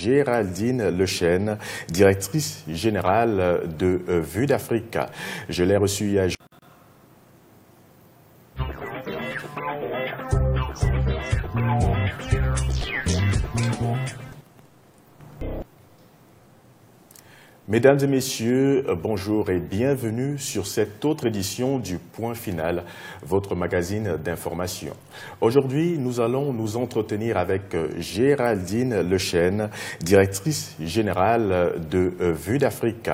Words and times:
Géraldine 0.00 0.90
Lechêne, 0.90 1.58
directrice 1.88 2.64
générale 2.68 3.62
de 3.78 4.00
Vue 4.06 4.46
d'Afrique. 4.46 4.98
Je 5.48 5.64
l'ai 5.64 5.76
reçue 5.76 6.18
Mesdames 17.70 17.98
et 18.02 18.06
messieurs, 18.06 18.88
euh, 18.88 18.94
bonjour 18.94 19.50
et 19.50 19.60
bienvenue 19.60 20.38
sur 20.38 20.66
cette 20.66 21.04
autre 21.04 21.26
édition 21.26 21.78
du 21.78 21.98
Point 21.98 22.32
Final, 22.32 22.84
votre 23.22 23.54
magazine 23.54 24.16
d'information. 24.16 24.94
Aujourd'hui, 25.42 25.98
nous 25.98 26.18
allons 26.18 26.54
nous 26.54 26.78
entretenir 26.78 27.36
avec 27.36 27.74
euh, 27.74 27.90
Géraldine 27.98 29.02
Lechêne, 29.02 29.68
directrice 30.00 30.76
générale 30.80 31.74
de 31.90 32.14
euh, 32.22 32.32
Vue 32.32 32.56
d'Afrique. 32.56 33.10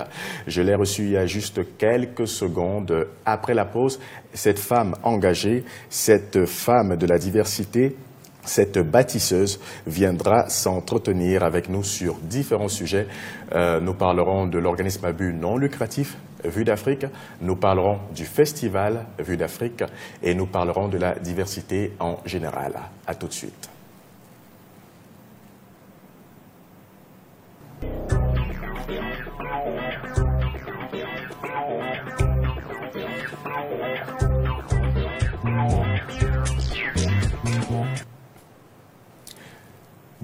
Je 0.46 0.62
l'ai 0.62 0.76
reçue 0.76 1.02
il 1.02 1.10
y 1.10 1.16
a 1.16 1.26
juste 1.26 1.76
quelques 1.76 2.28
secondes 2.28 3.08
après 3.26 3.54
la 3.54 3.64
pause. 3.64 3.98
Cette 4.34 4.60
femme 4.60 4.94
engagée, 5.02 5.64
cette 5.90 6.46
femme 6.46 6.94
de 6.96 7.06
la 7.08 7.18
diversité, 7.18 7.96
cette 8.44 8.78
bâtisseuse 8.78 9.60
viendra 9.86 10.48
s'entretenir 10.48 11.42
avec 11.42 11.68
nous 11.68 11.82
sur 11.82 12.16
différents 12.16 12.68
sujets. 12.68 13.06
Euh, 13.54 13.80
nous 13.80 13.94
parlerons 13.94 14.46
de 14.46 14.58
l'organisme 14.58 15.04
à 15.04 15.12
but 15.12 15.32
non 15.32 15.56
lucratif 15.56 16.16
Vue 16.44 16.64
d'Afrique, 16.64 17.06
nous 17.40 17.56
parlerons 17.56 18.00
du 18.14 18.26
festival 18.26 19.06
Vue 19.18 19.38
d'Afrique 19.38 19.82
et 20.22 20.34
nous 20.34 20.46
parlerons 20.46 20.88
de 20.88 20.98
la 20.98 21.14
diversité 21.14 21.92
en 22.00 22.18
général. 22.26 22.74
À 23.06 23.14
tout 23.14 23.28
de 23.28 23.32
suite. 23.32 23.73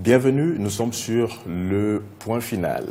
Bienvenue, 0.03 0.57
nous 0.59 0.71
sommes 0.71 0.95
sur 0.95 1.43
le 1.47 2.03
point 2.21 2.41
final. 2.41 2.87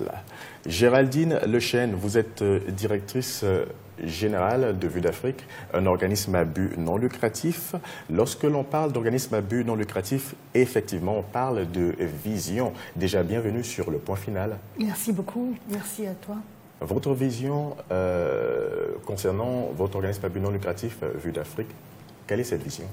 Géraldine 0.68 1.40
Lechêne, 1.48 1.96
vous 1.96 2.20
êtes 2.20 2.44
euh, 2.44 2.60
directrice 2.70 3.42
euh, 3.44 3.66
générale 4.04 4.78
de 4.78 4.88
Vue 4.88 5.02
d'Afrique, 5.02 5.44
un 5.74 5.88
organisme 5.88 6.36
à 6.36 6.46
but 6.46 6.78
non 6.78 6.98
lucratif. 6.98 7.74
Lorsque 8.12 8.44
l'on 8.44 8.64
parle 8.64 8.92
d'organisme 8.92 9.34
à 9.34 9.42
but 9.42 9.64
non 9.64 9.76
lucratif, 9.76 10.36
effectivement, 10.54 11.18
on 11.18 11.24
parle 11.24 11.72
de 11.72 11.96
vision. 12.24 12.74
Déjà, 12.96 13.24
bienvenue 13.24 13.64
sur 13.64 13.90
le 13.90 13.98
point 13.98 14.16
final. 14.16 14.60
Merci 14.78 15.12
beaucoup, 15.12 15.56
merci 15.68 16.06
à 16.06 16.14
toi. 16.14 16.36
Votre 16.80 17.16
vision 17.16 17.76
euh, 17.92 18.90
concernant 19.08 19.72
votre 19.76 19.96
organisme 19.96 20.28
à 20.28 20.30
but 20.30 20.42
non 20.42 20.52
lucratif, 20.52 21.00
Vue 21.16 21.32
d'Afrique, 21.32 21.70
quelle 22.30 22.42
est 22.42 22.44
cette 22.44 22.62
vision? 22.62 22.86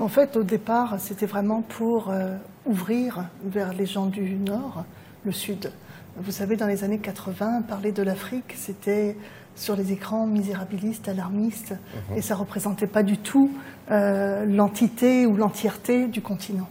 En 0.00 0.08
fait, 0.08 0.36
au 0.36 0.42
départ, 0.42 0.96
c'était 0.98 1.26
vraiment 1.26 1.62
pour 1.62 2.10
euh, 2.10 2.34
ouvrir 2.66 3.24
vers 3.44 3.72
les 3.72 3.86
gens 3.86 4.06
du 4.06 4.34
Nord 4.34 4.84
le 5.24 5.30
Sud. 5.30 5.70
Vous 6.16 6.32
savez, 6.32 6.56
dans 6.56 6.66
les 6.66 6.82
années 6.82 6.98
80, 6.98 7.62
parler 7.62 7.92
de 7.92 8.02
l'Afrique, 8.02 8.52
c'était 8.56 9.16
sur 9.54 9.76
les 9.76 9.92
écrans 9.92 10.26
misérabilistes, 10.26 11.08
alarmistes, 11.08 11.70
mhm. 11.70 12.16
et 12.16 12.20
ça 12.20 12.34
ne 12.34 12.40
représentait 12.40 12.88
pas 12.88 13.04
du 13.04 13.18
tout 13.18 13.52
euh, 13.92 14.44
l'entité 14.44 15.24
ou 15.24 15.36
l'entièreté 15.36 16.08
du 16.08 16.20
continent. 16.20 16.68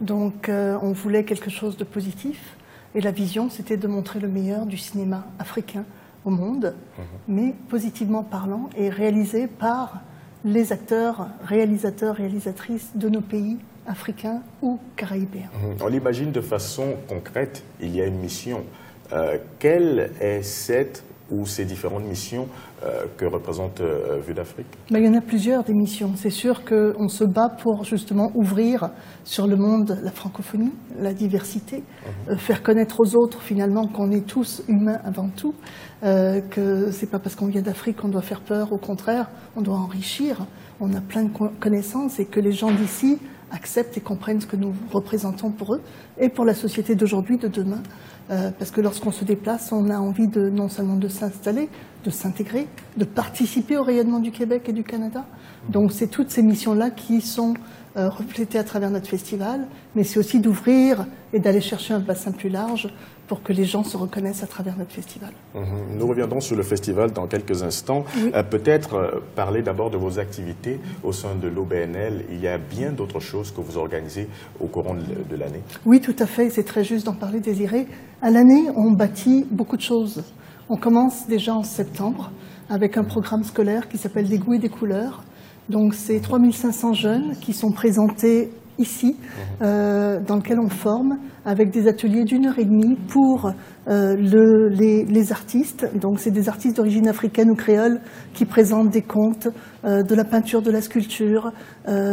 Donc 0.00 0.48
euh, 0.48 0.78
on 0.80 0.92
voulait 0.92 1.24
quelque 1.24 1.50
chose 1.50 1.76
de 1.76 1.84
positif, 1.84 2.56
et 2.94 3.02
la 3.02 3.10
vision, 3.10 3.50
c'était 3.50 3.76
de 3.76 3.88
montrer 3.88 4.20
le 4.20 4.28
meilleur 4.28 4.64
du 4.64 4.78
cinéma 4.78 5.26
africain 5.38 5.84
au 6.24 6.30
monde, 6.30 6.74
mhm. 6.96 7.04
mais 7.28 7.54
positivement 7.68 8.22
parlant, 8.22 8.70
et 8.74 8.88
réalisé 8.88 9.48
par 9.48 10.00
les 10.48 10.72
acteurs, 10.72 11.28
réalisateurs, 11.44 12.16
réalisatrices 12.16 12.90
de 12.94 13.08
nos 13.08 13.20
pays 13.20 13.58
africains 13.86 14.42
ou 14.62 14.78
caribéens. 14.96 15.50
Mhm. 15.54 15.76
On 15.82 15.88
l'imagine 15.88 16.32
de 16.32 16.40
façon 16.40 16.96
concrète, 17.08 17.62
il 17.80 17.94
y 17.94 18.00
a 18.00 18.06
une 18.06 18.18
mission. 18.18 18.64
Euh, 19.12 19.38
quelle 19.58 20.10
est 20.20 20.42
cette 20.42 21.02
ou 21.30 21.46
ces 21.46 21.64
différentes 21.64 22.04
missions 22.04 22.48
euh, 22.84 23.04
que 23.16 23.26
représente 23.26 23.80
euh, 23.80 24.18
Vue 24.26 24.34
d'Afrique? 24.34 24.66
Il 24.90 24.98
y 24.98 25.08
en 25.08 25.14
a 25.14 25.20
plusieurs 25.20 25.64
des 25.64 25.74
missions. 25.74 26.12
C'est 26.16 26.30
sûr 26.30 26.64
qu'on 26.64 27.08
se 27.08 27.24
bat 27.24 27.48
pour 27.48 27.84
justement 27.84 28.30
ouvrir 28.34 28.90
sur 29.24 29.46
le 29.46 29.56
monde 29.56 29.98
la 30.02 30.10
francophonie, 30.10 30.72
la 30.98 31.12
diversité, 31.12 31.82
mhm. 32.28 32.38
faire 32.38 32.62
connaître 32.62 33.00
aux 33.00 33.16
autres 33.16 33.42
finalement 33.42 33.86
qu'on 33.86 34.10
est 34.10 34.26
tous 34.26 34.62
humains 34.68 34.98
avant 35.04 35.28
tout, 35.28 35.54
euh, 36.02 36.40
que 36.40 36.90
c'est 36.90 37.10
pas 37.10 37.18
parce 37.18 37.34
qu'on 37.34 37.48
vient 37.48 37.62
d'Afrique 37.62 37.98
qu'on 37.98 38.08
doit 38.08 38.22
faire 38.22 38.40
peur, 38.40 38.72
au 38.72 38.78
contraire, 38.78 39.28
on 39.56 39.62
doit 39.62 39.76
enrichir, 39.76 40.46
on 40.80 40.92
a 40.94 41.00
plein 41.00 41.24
de 41.24 41.30
connaissances 41.60 42.20
et 42.20 42.26
que 42.26 42.40
les 42.40 42.52
gens 42.52 42.70
d'ici 42.70 43.18
acceptent 43.50 43.96
et 43.96 44.00
comprennent 44.00 44.40
ce 44.40 44.46
que 44.46 44.56
nous 44.56 44.74
représentons 44.92 45.50
pour 45.50 45.74
eux 45.74 45.80
et 46.18 46.28
pour 46.28 46.44
la 46.44 46.54
société 46.54 46.94
d'aujourd'hui, 46.94 47.38
de 47.38 47.48
demain. 47.48 47.82
Euh, 48.30 48.50
parce 48.58 48.70
que 48.70 48.80
lorsqu'on 48.80 49.10
se 49.10 49.24
déplace, 49.24 49.72
on 49.72 49.88
a 49.88 49.98
envie 49.98 50.28
de, 50.28 50.50
non 50.50 50.68
seulement 50.68 50.96
de 50.96 51.08
s'installer, 51.08 51.70
de 52.04 52.10
s'intégrer, 52.10 52.66
de 52.96 53.04
participer 53.04 53.78
au 53.78 53.82
rayonnement 53.82 54.18
du 54.20 54.30
Québec 54.32 54.64
et 54.68 54.72
du 54.72 54.84
Canada. 54.84 55.24
Donc 55.70 55.92
c'est 55.92 56.08
toutes 56.08 56.30
ces 56.30 56.42
missions-là 56.42 56.90
qui 56.90 57.22
sont 57.22 57.54
euh, 57.96 58.10
reflétées 58.10 58.58
à 58.58 58.64
travers 58.64 58.90
notre 58.90 59.08
festival, 59.08 59.66
mais 59.94 60.04
c'est 60.04 60.18
aussi 60.18 60.40
d'ouvrir 60.40 61.06
et 61.32 61.40
d'aller 61.40 61.62
chercher 61.62 61.94
un 61.94 62.00
bassin 62.00 62.32
plus 62.32 62.50
large 62.50 62.88
pour 63.28 63.42
que 63.42 63.52
les 63.52 63.64
gens 63.64 63.84
se 63.84 63.96
reconnaissent 63.96 64.42
à 64.42 64.46
travers 64.46 64.76
notre 64.76 64.90
festival. 64.90 65.30
Mhm. 65.54 65.98
Nous 65.98 66.06
reviendrons 66.06 66.40
sur 66.40 66.56
le 66.56 66.62
festival 66.62 67.12
dans 67.12 67.26
quelques 67.26 67.62
instants. 67.62 68.04
Euh, 68.34 68.42
peut-être 68.42 68.94
euh, 68.94 69.20
parler 69.36 69.62
d'abord 69.62 69.90
de 69.90 69.98
vos 69.98 70.18
activités 70.18 70.80
au 71.04 71.12
sein 71.12 71.34
de 71.36 71.46
l'OBNL. 71.46 72.24
Il 72.30 72.40
y 72.40 72.48
a 72.48 72.58
bien 72.58 72.90
d'autres 72.92 73.20
choses 73.20 73.52
que 73.52 73.60
vous 73.60 73.76
organisez 73.76 74.28
au 74.58 74.66
courant 74.66 74.94
de, 74.94 75.36
l'année. 75.36 75.62
Oui, 75.84 76.00
tout 76.00 76.16
à 76.18 76.26
fait. 76.26 76.48
C'est 76.50 76.64
très 76.64 76.82
juste 76.82 77.06
d'en 77.06 77.14
parler, 77.14 77.40
Désiré. 77.40 77.86
À 78.22 78.30
l'année, 78.30 78.70
on 78.74 78.92
bâtit 78.92 79.46
beaucoup 79.50 79.76
de 79.76 79.82
choses. 79.82 80.24
On 80.70 80.76
commence 80.76 81.28
déjà 81.28 81.54
en 81.54 81.62
septembre 81.62 82.32
avec 82.70 82.96
un 82.96 83.04
programme 83.04 83.42
scolaire 83.42 83.88
qui 83.88 83.98
s'appelle 83.98 84.28
Des 84.28 84.38
goûts 84.38 84.54
et 84.54 84.58
des 84.58 84.68
couleurs. 84.68 85.22
Donc, 85.68 85.94
c'est 85.94 86.20
3500 86.20 86.94
jeunes 86.94 87.36
qui 87.40 87.52
sont 87.52 87.70
présentés 87.70 88.50
ici, 88.78 89.16
euh, 89.62 90.20
dans 90.20 90.36
lequel 90.36 90.58
on 90.60 90.68
forme 90.68 91.18
avec 91.44 91.70
des 91.70 91.88
ateliers 91.88 92.24
d'une 92.24 92.46
heure 92.46 92.58
et 92.58 92.64
demie 92.64 92.96
pour 93.08 93.52
euh, 93.88 94.14
le, 94.16 94.68
les, 94.68 95.32
artistes. 95.32 95.88
Donc, 95.98 96.20
c'est 96.20 96.30
des 96.30 96.48
artistes 96.48 96.76
d'origine 96.76 97.08
africaine 97.08 97.50
ou 97.50 97.54
créole 97.54 98.00
qui 98.34 98.44
présentent 98.44 98.90
des 98.90 99.02
contes, 99.02 99.48
euh, 99.84 100.02
de 100.02 100.14
la 100.14 100.24
peinture, 100.24 100.62
de 100.62 100.70
la 100.70 100.80
sculpture, 100.80 101.52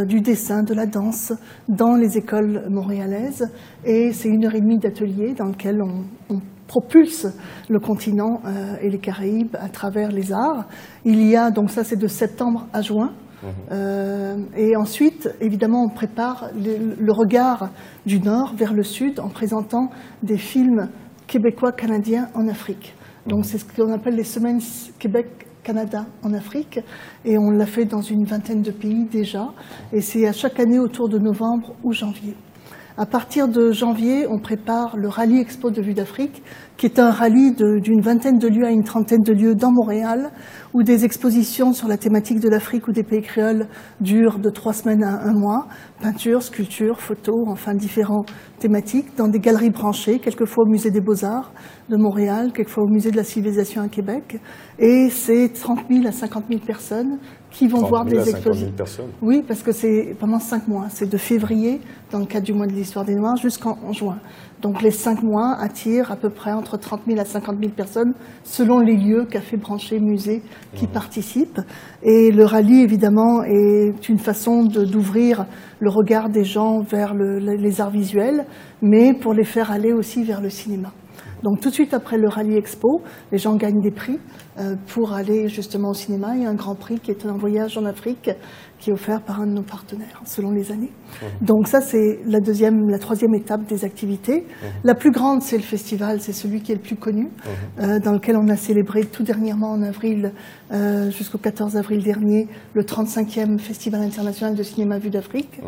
du 0.08 0.22
dessin, 0.22 0.64
de 0.64 0.74
la 0.74 0.86
danse 0.86 1.34
dans 1.68 1.96
les 1.96 2.18
écoles 2.18 2.64
montréalaises. 2.70 3.46
Et 3.84 4.12
c'est 4.14 4.30
une 4.30 4.46
heure 4.46 4.56
et 4.56 4.62
demie 4.62 4.80
d'atelier 4.80 5.34
dans 5.34 5.47
lequel 5.47 5.82
on, 5.82 6.06
on 6.34 6.40
propulse 6.68 7.28
le 7.70 7.80
continent 7.80 8.42
et 8.82 8.90
les 8.90 8.97
Caraïbes 8.97 9.56
à 9.59 9.70
travers 9.70 10.12
les 10.12 10.32
arts. 10.32 10.66
Il 11.03 11.22
y 11.28 11.36
a, 11.36 11.52
donc 11.52 11.70
ça 11.70 11.84
c'est 11.84 11.97
de 11.97 12.08
septembre 12.08 12.68
à 12.74 12.82
juin, 12.82 13.12
euh, 13.72 14.38
et 14.56 14.75
ensuite, 14.75 15.29
évidemment, 15.41 15.84
on 15.84 15.90
prépare 15.90 16.50
le, 16.56 17.12
regard 17.12 17.69
du 18.06 18.19
Nord 18.19 18.53
vers 18.56 18.73
le 18.73 18.84
Sud 18.84 19.19
en 19.19 19.29
présentant 19.29 19.90
des 20.23 20.38
films 20.38 20.90
québécois-canadiens 21.28 22.29
en 22.34 22.47
Afrique. 22.47 22.96
Donc 23.28 23.46
c'est 23.46 23.57
ce 23.57 23.66
qu'on 23.66 23.91
appelle 23.91 24.16
les 24.16 24.23
semaines 24.23 24.59
Québec-Canada 25.00 26.06
en 26.23 26.34
Afrique. 26.34 26.79
Et 27.23 27.38
on 27.38 27.50
l'a 27.50 27.66
fait 27.66 27.85
dans 27.85 28.01
une 28.01 28.25
vingtaine 28.25 28.62
de 28.62 28.72
pays 28.72 29.06
déjà. 29.06 29.52
Et 29.91 30.02
c'est 30.02 30.28
à 30.28 30.34
chaque 30.34 30.59
année 30.59 30.79
autour 30.79 31.09
de 31.09 31.17
novembre 31.17 31.75
ou 31.84 31.91
janvier. 31.91 32.35
À 32.97 33.06
partir 33.06 33.50
de 33.50 33.73
janvier, 33.73 34.25
on 34.29 34.39
prépare 34.39 34.95
le 34.95 35.09
Rallye 35.09 35.41
Expo 35.41 35.69
de 35.69 35.81
Vue 35.81 35.94
d'Afrique, 35.94 36.41
qui 36.78 36.85
est 36.85 36.97
un 36.97 37.11
rallye 37.11 37.53
d'une 37.53 37.99
vingtaine 37.99 38.37
de 38.37 38.47
lieux 38.47 38.66
à 38.66 38.72
une 38.72 38.85
trentaine 38.85 39.22
de 39.22 39.34
lieux 39.34 39.53
dans 39.53 39.73
Montréal, 39.73 40.31
où 40.73 40.81
des 40.81 41.03
expositions 41.03 41.73
sur 41.73 41.90
la 41.90 41.97
thématique 41.97 42.40
de 42.40 42.47
l'Afrique 42.47 42.87
ou 42.87 42.93
des 42.93 43.03
pays 43.03 43.22
créoles 43.22 43.67
durent 43.99 44.40
de 44.40 44.49
trois 44.49 44.72
semaines 44.72 45.03
à 45.03 45.28
un 45.28 45.34
mois, 45.34 45.67
peinture, 46.02 46.41
sculpture, 46.41 47.02
photos, 47.02 47.43
enfin 47.47 47.73
différentes 47.73 48.31
thématiques, 48.59 49.17
dans 49.17 49.28
des 49.28 49.40
galeries 49.40 49.72
branchées, 49.72 50.20
quelquefois 50.20 50.64
au 50.64 50.70
Musée 50.70 50.91
des 50.91 51.02
Beaux-Arts 51.02 51.52
de 51.90 51.97
Montréal, 51.97 52.53
quelquefois 52.53 52.85
au 52.85 52.90
Musée 52.90 53.11
de 53.11 53.17
la 53.17 53.25
Civilisation 53.25 53.81
à 53.81 53.90
Québec. 53.90 54.40
Et 54.79 55.09
c'est 55.09 55.49
30 55.49 55.79
000 55.91 56.08
à 56.08 56.14
50 56.14 56.46
000 56.49 56.61
personnes 56.66 57.20
qui 57.55 57.67
vont 57.67 57.84
voir 57.85 58.03
des. 58.03 58.19
Oui, 59.22 59.41
parce 59.47 59.63
que 59.63 59.72
c'est 59.72 60.13
pendant 60.19 60.40
cinq 60.40 60.67
mois. 60.67 60.87
C'est 60.90 61.09
de 61.09 61.17
février, 61.17 61.79
dans 62.11 62.19
le 62.19 62.25
cadre 62.25 62.46
du 62.46 62.53
mois 62.53 62.67
de 62.67 62.73
l'histoire 62.73 63.05
des 63.05 63.16
Noirs, 63.16 63.37
jusqu'en 63.37 63.93
juin. 63.93 64.17
Donc 64.61 64.81
les 64.81 64.91
cinq 64.91 65.23
mois 65.23 65.55
attirent 65.57 66.11
à 66.11 66.17
peu 66.17 66.29
près 66.29 66.52
entre 66.52 66.78
30 66.78 67.02
000 67.07 67.19
à 67.19 67.23
50 67.23 67.57
000 67.59 67.72
personnes, 67.72 68.13
selon 68.43 68.79
les 68.79 68.97
lieux, 68.97 69.25
cafés 69.25 69.57
branchés, 69.57 69.99
musées, 69.99 70.41
qui 70.73 70.87
participent. 70.87 71.61
Et 72.03 72.31
le 72.31 72.43
rallye, 72.43 72.81
évidemment, 72.81 73.43
est 73.43 74.09
une 74.09 74.19
façon 74.19 74.63
d'ouvrir 74.63 75.46
le 75.79 75.90
regard 75.90 76.29
des 76.29 76.43
gens 76.43 76.81
vers 76.81 77.13
les 77.13 77.81
arts 77.81 77.91
visuels, 77.91 78.46
mais 78.81 79.13
pour 79.13 79.34
les 79.34 79.46
faire 79.46 79.72
aller 79.72 79.93
aussi 79.93 80.23
vers 80.23 80.41
le 80.41 80.49
cinéma. 80.49 80.91
Donc 81.43 81.59
tout 81.61 81.70
de 81.70 81.73
suite 81.73 81.93
après 81.93 82.17
le 82.17 82.28
Rallye 82.28 82.58
Expo, 82.58 83.02
les 83.32 83.37
gens 83.37 83.55
gagnent 83.55 83.82
des 83.82 83.91
prix 83.91 84.20
euh, 84.59 84.76
pour 84.87 85.14
aller 85.14 85.47
justement 85.47 85.90
au 85.90 85.93
cinéma. 85.93 86.35
Il 86.35 86.43
y 86.43 86.46
a 86.46 86.49
un 86.49 86.55
grand 86.55 86.76
prix 86.76 86.99
qui 86.99 87.11
est 87.11 87.26
un 87.26 87.37
voyage 87.37 87.78
en 87.78 87.85
Afrique 87.85 88.29
qui 88.79 88.90
est 88.90 88.93
offert 88.93 89.22
par 89.22 89.41
un 89.41 89.47
de 89.47 89.52
nos 89.52 89.64
partenaires 89.64 90.22
selon 90.26 90.52
les 90.52 90.72
années. 90.72 90.91
Mmh. 90.91 91.46
Donc 91.46 91.67
ça 91.67 91.82
c'est 91.82 92.20
la 92.26 92.40
deuxième, 92.40 92.90
la 92.90 92.99
troisième 92.99 93.34
étape 93.35 93.66
des 93.66 93.85
activités. 93.85 94.41
Mmh. 94.41 94.66
La 94.84 94.96
plus 94.96 95.11
grande 95.11 95.41
c'est 95.41 95.58
le 95.58 95.64
festival, 95.64 96.20
c'est 96.20 96.34
celui 96.34 96.61
qui 96.61 96.72
est 96.72 96.76
le 96.76 96.82
plus 96.82 96.96
connu, 96.96 97.26
mmh. 97.26 97.82
euh, 97.82 97.99
dans 97.99 98.11
lequel 98.11 98.37
on 98.37 98.47
a 98.49 98.55
célébré 98.55 99.05
tout 99.05 99.23
dernièrement 99.23 99.72
en 99.72 99.82
avril, 99.82 100.34
euh, 100.72 101.09
jusqu'au 101.09 101.37
14 101.37 101.78
avril 101.78 102.03
dernier, 102.03 102.47
le 102.73 102.84
35e 102.84 103.59
Festival 103.59 104.02
international 104.02 104.55
de 104.55 104.64
cinéma 104.64 104.99
vu 104.99 105.09
d'Afrique, 105.09 105.61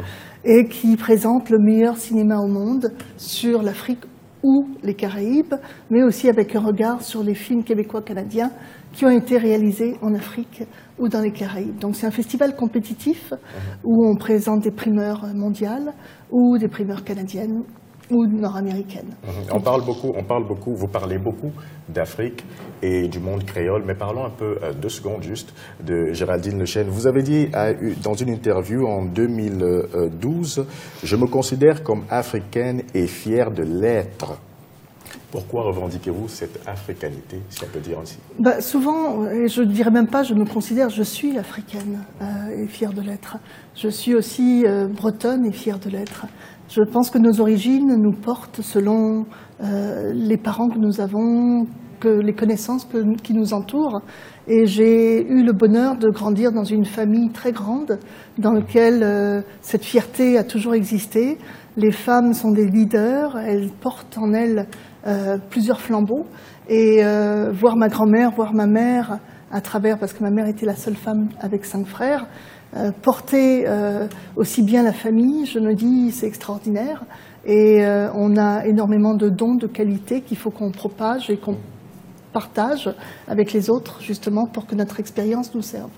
et 0.44 0.66
qui 0.68 0.96
présente 0.96 1.50
le 1.50 1.60
meilleur 1.60 1.98
cinéma 1.98 2.38
au 2.38 2.48
monde 2.48 2.92
sur 3.18 3.62
l'Afrique 3.64 4.04
ou 4.44 4.68
les 4.84 4.94
Caraïbes, 4.94 5.56
mais 5.89 6.04
aussi 6.04 6.30
avec 6.30 6.56
un 6.56 6.62
regard 6.62 7.01
sur 7.01 7.24
les 7.24 7.36
films 7.36 7.63
québécois-canadiens 7.63 8.51
qui 8.94 9.06
ont 9.06 9.10
été 9.10 9.38
réalisés 9.38 9.95
en 10.01 10.13
Afrique 10.13 10.63
ou 10.98 11.07
dans 11.07 11.22
les 11.22 11.31
Caraïbes. 11.31 11.78
Donc 11.80 11.95
c'est 11.95 12.07
un 12.07 12.12
festival 12.12 12.56
compétitif 12.56 13.34
où 13.84 14.07
on 14.07 14.16
présente 14.16 14.63
des 14.63 14.72
primeurs 14.72 15.25
mondiales 15.34 15.94
ou 16.31 16.57
des 16.57 16.68
primeurs 16.68 17.04
canadiennes 17.04 17.63
ou 18.09 18.25
nord-américaines. 18.25 19.15
Mhm. 19.24 19.54
On 19.54 19.59
parle 19.59 19.86
beaucoup, 19.86 20.13
on 20.15 20.24
parle 20.24 20.48
beaucoup, 20.48 20.74
vous 20.75 20.88
parlez 20.88 21.18
beaucoup 21.18 21.51
d'Afrique 21.89 22.44
et 22.81 23.07
du 23.07 23.19
monde 23.19 23.44
créole, 23.45 23.83
mais 23.86 23.95
parlons 23.95 24.25
un 24.25 24.30
peu, 24.30 24.57
euh, 24.62 24.74
deux 24.74 24.89
secondes 24.89 25.24
juste, 25.24 25.54
de 25.83 26.13
Géraldine 26.13 26.59
Lechêne. 26.59 26.88
Vous 26.89 27.07
avez 27.07 27.24
dit 27.24 27.50
dans 28.04 28.13
une 28.13 28.30
interview 28.30 28.86
en 28.86 29.06
2012, 29.06 30.65
je 31.04 31.15
me 31.15 31.27
considère 31.27 31.83
comme 31.83 32.04
africaine 32.09 32.83
et 32.94 33.07
fière 33.07 33.51
de 33.51 33.63
l'être. 33.63 34.38
Pourquoi 35.31 35.63
revendiquez-vous 35.63 36.30
cette 36.30 36.65
africanité, 36.65 37.42
si 37.50 37.62
on 37.63 37.68
peut 37.68 37.81
dire 37.81 38.00
ainsi? 38.00 38.18
Bah, 38.39 38.62
Souvent, 38.62 39.25
et 39.30 39.50
je 39.50 39.62
ne 39.62 39.71
dirais 39.71 39.92
même 39.92 40.07
pas 40.07 40.24
je 40.24 40.33
me 40.33 40.45
considère, 40.45 40.89
je 40.89 41.04
suis 41.04 41.38
africaine 41.38 42.06
euh, 42.21 42.63
et 42.63 42.68
fière 42.68 42.94
de 42.94 43.01
l'être. 43.01 43.38
Je 43.75 43.89
suis 43.89 44.15
aussi 44.15 44.65
euh, 44.65 44.88
bretonne 44.88 45.45
et 45.45 45.51
fière 45.51 45.80
de 45.80 45.89
l'être. 45.89 46.25
Je 46.69 46.81
pense 46.81 47.10
que 47.10 47.18
nos 47.18 47.40
origines 47.40 47.96
nous 47.96 48.12
portent 48.12 48.62
selon 48.62 49.25
euh, 49.64 50.12
les 50.14 50.36
parents 50.36 50.68
que 50.68 50.78
nous 50.78 51.00
avons, 51.00 51.66
que 52.02 52.10
les 52.10 52.34
connaissances 52.34 52.86
qui 53.24 53.34
nous 53.34 53.54
entourent. 53.54 54.02
Et 54.50 54.66
j'ai 54.66 55.25
eu 55.25 55.44
le 55.44 55.54
bonheur 55.54 55.96
de 55.96 56.10
grandir 56.10 56.52
dans 56.52 56.66
une 56.66 56.84
famille 56.84 57.30
très 57.30 57.54
grande, 57.54 58.00
dans 58.38 58.52
laquelle 58.52 59.02
euh, 59.02 59.42
cette 59.62 59.86
fierté 59.86 60.38
a 60.38 60.44
toujours 60.44 60.74
existé. 60.74 61.38
Les 61.78 61.94
femmes 61.94 62.34
sont 62.34 62.52
des 62.52 62.66
leaders, 62.66 63.38
elles 63.38 63.69
portent 63.69 64.18
en 64.18 64.34
elles 64.34 64.68
euh, 65.08 65.38
plusieurs 65.50 65.80
flambeaux. 65.80 66.25
Et 66.69 67.02
voir 67.54 67.78
ma 67.78 67.88
grand-mère, 67.88 68.31
voir 68.31 68.54
ma 68.54 68.68
mère, 68.68 69.19
à 69.52 69.62
travers, 69.62 69.98
parce 69.98 70.12
que 70.12 70.22
ma 70.22 70.31
mère 70.31 70.48
était 70.48 70.66
la 70.66 70.75
seule 70.75 70.98
femme 70.98 71.30
avec 71.40 71.64
cinq 71.64 71.88
frères, 71.88 72.28
porter 73.02 73.68
euh, 73.68 74.08
aussi 74.36 74.64
bien 74.64 74.84
la 74.84 74.94
famille, 74.94 75.46
je 75.46 75.60
me 75.60 75.74
dis, 75.74 76.12
c'est 76.12 76.28
extraordinaire. 76.28 77.04
Et 77.46 77.86
euh, 77.86 78.10
on 78.14 78.36
a 78.36 78.66
énormément 78.66 79.16
de 79.16 79.30
dons, 79.30 79.56
de 79.56 79.68
qualités 79.68 80.22
qu'il 80.22 80.38
faut 80.38 80.52
qu'on 80.52 80.72
propage 80.72 81.30
et 81.30 81.38
qu'on 81.38 81.56
partage 82.34 82.90
avec 83.28 83.54
les 83.54 83.69
autres, 83.69 84.02
justement, 84.02 84.46
pour 84.46 84.68
que 84.68 84.75
notre 84.75 85.00
expérience 85.00 85.56
nous 85.56 85.62
serve. 85.62 85.90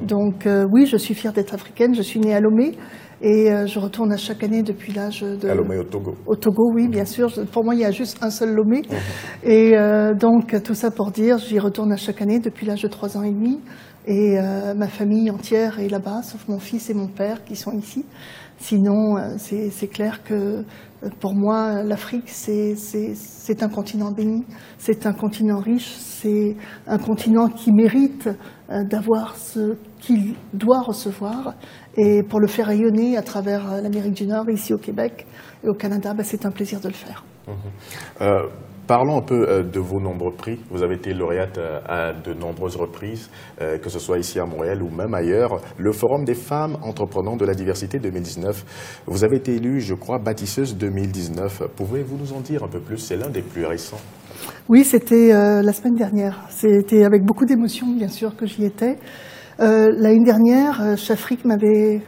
Mhm. 0.00 0.06
Donc 0.06 0.48
oui, 0.72 0.86
je 0.86 0.96
suis 0.96 1.14
fière 1.14 1.32
d'être 1.32 1.54
africaine, 1.54 1.94
je 1.94 2.02
suis 2.02 2.18
née 2.18 2.34
à 2.34 2.40
Lomé, 2.40 2.72
et 3.20 3.48
je 3.66 3.78
retourne 3.78 4.10
à 4.12 4.16
chaque 4.16 4.42
année 4.42 4.62
depuis 4.62 4.92
l'âge 4.92 5.20
de... 5.20 5.48
À 5.48 5.54
Lomé 5.54 5.76
au 5.76 5.84
Togo. 5.84 6.14
Au 6.26 6.34
Togo, 6.34 6.72
oui, 6.74 6.88
bien 6.88 7.04
sûr. 7.04 7.32
Pour 7.52 7.64
moi, 7.64 7.74
il 7.74 7.82
y 7.82 7.84
a 7.84 7.92
juste 7.92 8.18
un 8.22 8.30
seul 8.30 8.54
Lomé. 8.54 8.82
Mhm. 8.90 9.50
Et 9.50 9.76
donc, 10.18 10.60
tout 10.64 10.74
ça 10.74 10.90
pour 10.90 11.10
dire, 11.12 11.38
j'y 11.38 11.60
retourne 11.60 11.92
à 11.92 11.96
chaque 11.96 12.20
année 12.22 12.40
depuis 12.40 12.66
l'âge 12.66 12.82
de 12.82 12.88
trois 12.88 13.16
ans 13.16 13.22
et 13.22 13.30
demi. 13.30 13.60
Et 14.06 14.38
euh, 14.38 14.74
ma 14.74 14.88
famille 14.88 15.30
entière 15.30 15.78
est 15.78 15.88
là-bas, 15.88 16.22
sauf 16.22 16.46
mon 16.48 16.58
fils 16.58 16.90
et 16.90 16.94
mon 16.94 17.08
père 17.08 17.42
qui 17.44 17.56
sont 17.56 17.72
ici. 17.72 18.04
Sinon, 18.58 19.16
euh, 19.16 19.36
c'est 19.38 19.88
clair 19.88 20.22
que 20.22 20.34
euh, 20.34 21.08
pour 21.20 21.34
moi, 21.34 21.82
l'Afrique, 21.82 22.28
c'est 22.28 23.62
un 23.62 23.68
continent 23.68 24.12
béni, 24.12 24.44
c'est 24.78 25.06
un 25.06 25.14
continent 25.14 25.58
riche, 25.58 25.90
c'est 25.96 26.54
un 26.86 26.98
continent 26.98 27.48
qui 27.48 27.72
mérite 27.72 28.28
d'avoir 28.68 29.36
ce 29.36 29.76
qu'il 30.00 30.34
doit 30.52 30.80
recevoir. 30.80 31.54
Et 31.96 32.22
pour 32.22 32.40
le 32.40 32.46
faire 32.46 32.66
rayonner 32.66 33.16
à 33.16 33.22
travers 33.22 33.82
l'Amérique 33.82 34.14
du 34.14 34.26
Nord, 34.26 34.48
ici 34.50 34.72
au 34.74 34.78
Québec 34.78 35.26
et 35.62 35.68
au 35.68 35.74
Canada, 35.74 36.14
bah, 36.14 36.24
c'est 36.24 36.44
un 36.46 36.50
plaisir 36.50 36.80
de 36.80 36.88
le 36.88 36.94
faire. 36.94 37.24
Mmh. 37.46 38.73
Parlons 38.86 39.16
un 39.16 39.22
peu 39.22 39.48
euh, 39.48 39.62
de 39.62 39.80
vos 39.80 39.98
nombreux 39.98 40.32
prix. 40.32 40.60
Vous 40.70 40.82
avez 40.82 40.96
été 40.96 41.14
lauréate 41.14 41.56
euh, 41.56 41.80
à 41.86 42.12
de 42.12 42.34
nombreuses 42.34 42.76
reprises, 42.76 43.30
euh, 43.62 43.78
que 43.78 43.88
ce 43.88 43.98
soit 43.98 44.18
ici 44.18 44.38
à 44.38 44.44
Montréal 44.44 44.82
ou 44.82 44.90
même 44.90 45.14
ailleurs. 45.14 45.58
Le 45.78 45.90
Forum 45.90 46.24
des 46.24 46.34
femmes 46.34 46.76
entreprenantes 46.82 47.40
de 47.40 47.46
la 47.46 47.54
diversité 47.54 47.98
2019. 47.98 49.02
Vous 49.06 49.24
avez 49.24 49.36
été 49.36 49.54
élue, 49.54 49.80
je 49.80 49.94
crois, 49.94 50.18
bâtisseuse 50.18 50.76
2019. 50.76 51.62
Pouvez-vous 51.76 52.18
nous 52.18 52.32
en 52.34 52.40
dire 52.40 52.62
un 52.62 52.68
peu 52.68 52.80
plus? 52.80 52.98
C'est 52.98 53.16
l'un 53.16 53.30
des 53.30 53.40
plus 53.40 53.64
récents. 53.64 54.00
Oui, 54.68 54.84
c'était 54.84 55.28
la 55.28 55.72
semaine 55.72 55.94
dernière. 55.94 56.44
C'était 56.50 57.04
avec 57.04 57.22
beaucoup 57.24 57.44
d'émotion, 57.44 57.86
bien 57.96 58.08
sûr, 58.08 58.36
que 58.36 58.46
j'y 58.46 58.64
étais. 58.64 58.98
L'année 59.58 60.24
dernière, 60.24 60.96
Chafrik 60.96 61.44
m'avait 61.44 62.02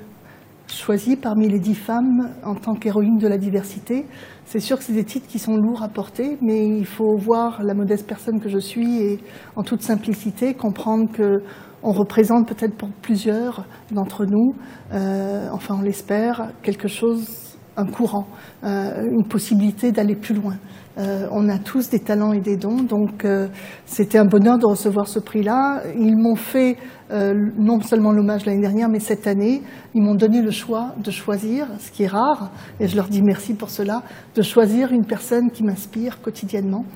choisi 0.69 1.17
parmi 1.17 1.49
les 1.49 1.59
dix 1.59 1.75
femmes 1.75 2.31
en 2.45 2.55
tant 2.55 2.75
qu'héroïne 2.75 3.19
de 3.19 3.29
la 3.29 3.39
diversité. 3.39 4.05
C'est 4.49 4.61
sûr 4.61 4.79
que 4.79 4.85
c'est 4.85 4.93
des 4.93 5.05
titres 5.05 5.27
qui 5.27 5.41
sont 5.41 5.57
lourds 5.57 5.83
à 5.83 5.89
porter, 5.89 6.39
mais 6.41 6.65
il 6.65 6.87
faut 6.87 7.17
voir 7.17 7.65
la 7.65 7.75
modeste 7.75 8.07
personne 8.07 8.39
que 8.39 8.49
je 8.49 8.59
suis 8.59 9.03
et 9.03 9.19
en 9.57 9.65
toute 9.65 9.83
simplicité 9.83 10.55
comprendre 10.55 11.11
que 11.13 11.43
on 11.83 11.91
représente 11.91 12.47
peut-être 12.49 12.77
pour 12.77 12.89
plusieurs 13.03 13.67
d'entre 13.91 14.25
nous, 14.25 14.55
euh, 14.93 15.49
enfin 15.53 15.77
on 15.79 15.83
l'espère, 15.83 16.53
quelque 16.63 16.87
chose, 16.87 17.59
un 17.77 17.87
courant, 17.87 18.29
euh, 18.63 19.03
une 19.11 19.27
possibilité 19.27 19.91
d'aller 19.91 20.15
plus 20.15 20.35
loin. 20.35 20.55
Euh, 20.99 21.29
on 21.31 21.49
a 21.51 21.59
tous 21.59 21.91
des 21.91 22.01
talents 22.01 22.33
et 22.33 22.41
des 22.41 22.57
dons, 22.57 22.83
donc 22.83 23.25
euh, 23.25 23.49
c'était 23.85 24.17
un 24.17 24.25
bonheur 24.25 24.59
de 24.59 24.65
recevoir 24.65 25.09
ce 25.09 25.19
prix-là. 25.19 25.83
Ils 25.99 26.17
m'ont 26.17 26.37
fait 26.37 26.79
euh, 27.11 27.35
non 27.59 27.81
seulement 27.83 28.13
l'hommage 28.13 28.47
l'année 28.47 28.63
dernière, 28.63 28.89
mais 28.89 29.01
cette 29.01 29.27
année, 29.27 29.63
ils 29.95 30.03
m'ont 30.03 30.15
donné 30.15 30.41
le 30.41 30.51
choix 30.51 30.95
de 30.97 31.11
choisir, 31.11 31.67
ce 31.81 31.91
qui 31.91 32.05
est 32.05 32.09
rare, 32.09 32.51
et 32.81 32.89
je 32.89 32.97
leur 32.97 33.09
dis 33.09 33.21
merci 33.23 33.53
pour 33.53 33.69
cela, 33.69 34.03
de 34.35 34.41
choisir 34.41 34.91
une 34.91 35.05
personne 35.05 35.51
qui 35.51 35.65
m'inspire 35.65 36.23
quotidiennement. 36.23 36.87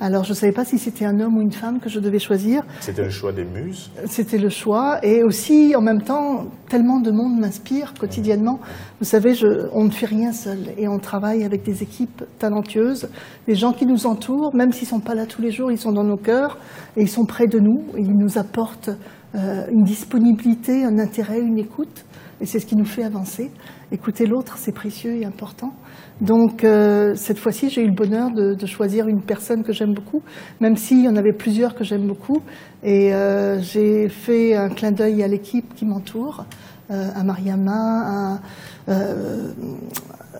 Alors 0.00 0.22
je 0.24 0.30
ne 0.30 0.34
savais 0.34 0.52
pas 0.52 0.64
si 0.64 0.78
c'était 0.78 1.04
un 1.04 1.18
homme 1.18 1.36
ou 1.36 1.40
une 1.40 1.52
femme 1.52 1.80
que 1.80 1.88
je 1.88 1.98
devais 1.98 2.18
choisir. 2.18 2.62
C'était 2.80 3.02
le 3.02 3.10
choix 3.10 3.32
des 3.32 3.44
muses 3.44 3.90
C'était 4.06 4.38
le 4.38 4.48
choix. 4.48 4.98
Et 5.02 5.24
aussi, 5.24 5.74
en 5.74 5.80
même 5.80 6.02
temps, 6.02 6.46
tellement 6.68 7.00
de 7.00 7.10
monde 7.10 7.40
m'inspire 7.40 7.94
quotidiennement. 7.98 8.60
Vous 9.00 9.06
savez, 9.06 9.32
on 9.72 9.84
ne 9.84 9.90
fait 9.90 10.06
rien 10.06 10.32
seul. 10.32 10.58
Et 10.76 10.86
on 10.86 10.98
travaille 10.98 11.44
avec 11.44 11.64
des 11.64 11.82
équipes 11.82 12.22
talentueuses, 12.38 13.08
des 13.46 13.54
gens 13.54 13.72
qui 13.72 13.86
nous 13.86 14.06
entourent, 14.06 14.54
même 14.54 14.72
s'ils 14.72 14.86
ne 14.86 14.90
sont 14.90 15.00
pas 15.00 15.14
là 15.14 15.26
tous 15.26 15.42
les 15.42 15.50
jours, 15.50 15.72
ils 15.72 15.78
sont 15.78 15.92
dans 15.92 16.04
nos 16.04 16.16
cœurs 16.16 16.58
et 16.96 17.02
ils 17.02 17.08
sont 17.08 17.24
près 17.24 17.46
de 17.46 17.58
nous. 17.58 17.82
ils 17.96 18.16
nous 18.16 18.38
apportent 18.38 18.90
euh, 19.34 19.66
une 19.70 19.82
disponibilité, 19.82 20.84
un 20.84 20.98
intérêt, 20.98 21.40
une 21.40 21.58
écoute. 21.58 22.04
Et 22.40 22.46
c'est 22.46 22.60
ce 22.60 22.66
qui 22.66 22.76
nous 22.76 22.84
fait 22.84 23.02
avancer. 23.02 23.50
Écouter 23.90 24.26
l'autre, 24.26 24.58
c'est 24.58 24.72
précieux 24.72 25.16
et 25.16 25.24
important. 25.24 25.72
Donc 26.20 26.64
euh, 26.64 27.14
cette 27.14 27.38
fois-ci, 27.38 27.70
j'ai 27.70 27.82
eu 27.82 27.86
le 27.86 27.94
bonheur 27.94 28.30
de, 28.30 28.66
choisir 28.66 29.08
une 29.08 29.22
personne 29.22 29.62
que 29.62 29.72
j'aime 29.72 29.94
beaucoup, 29.94 30.22
même 30.60 30.76
s'il 30.76 31.02
y 31.02 31.08
en 31.08 31.16
avait 31.16 31.32
plusieurs 31.32 31.74
que 31.74 31.84
j'aime 31.84 32.06
beaucoup. 32.06 32.42
Et 32.82 33.14
euh, 33.14 33.60
j'ai 33.60 34.08
fait 34.08 34.54
un 34.54 34.68
clin 34.68 34.92
d'œil 34.92 35.22
à 35.22 35.28
l'équipe 35.28 35.74
qui 35.74 35.84
m'entoure, 35.84 36.44
euh, 36.90 37.08
à 37.14 37.24
Mariama, 37.24 38.38
à, 38.86 38.94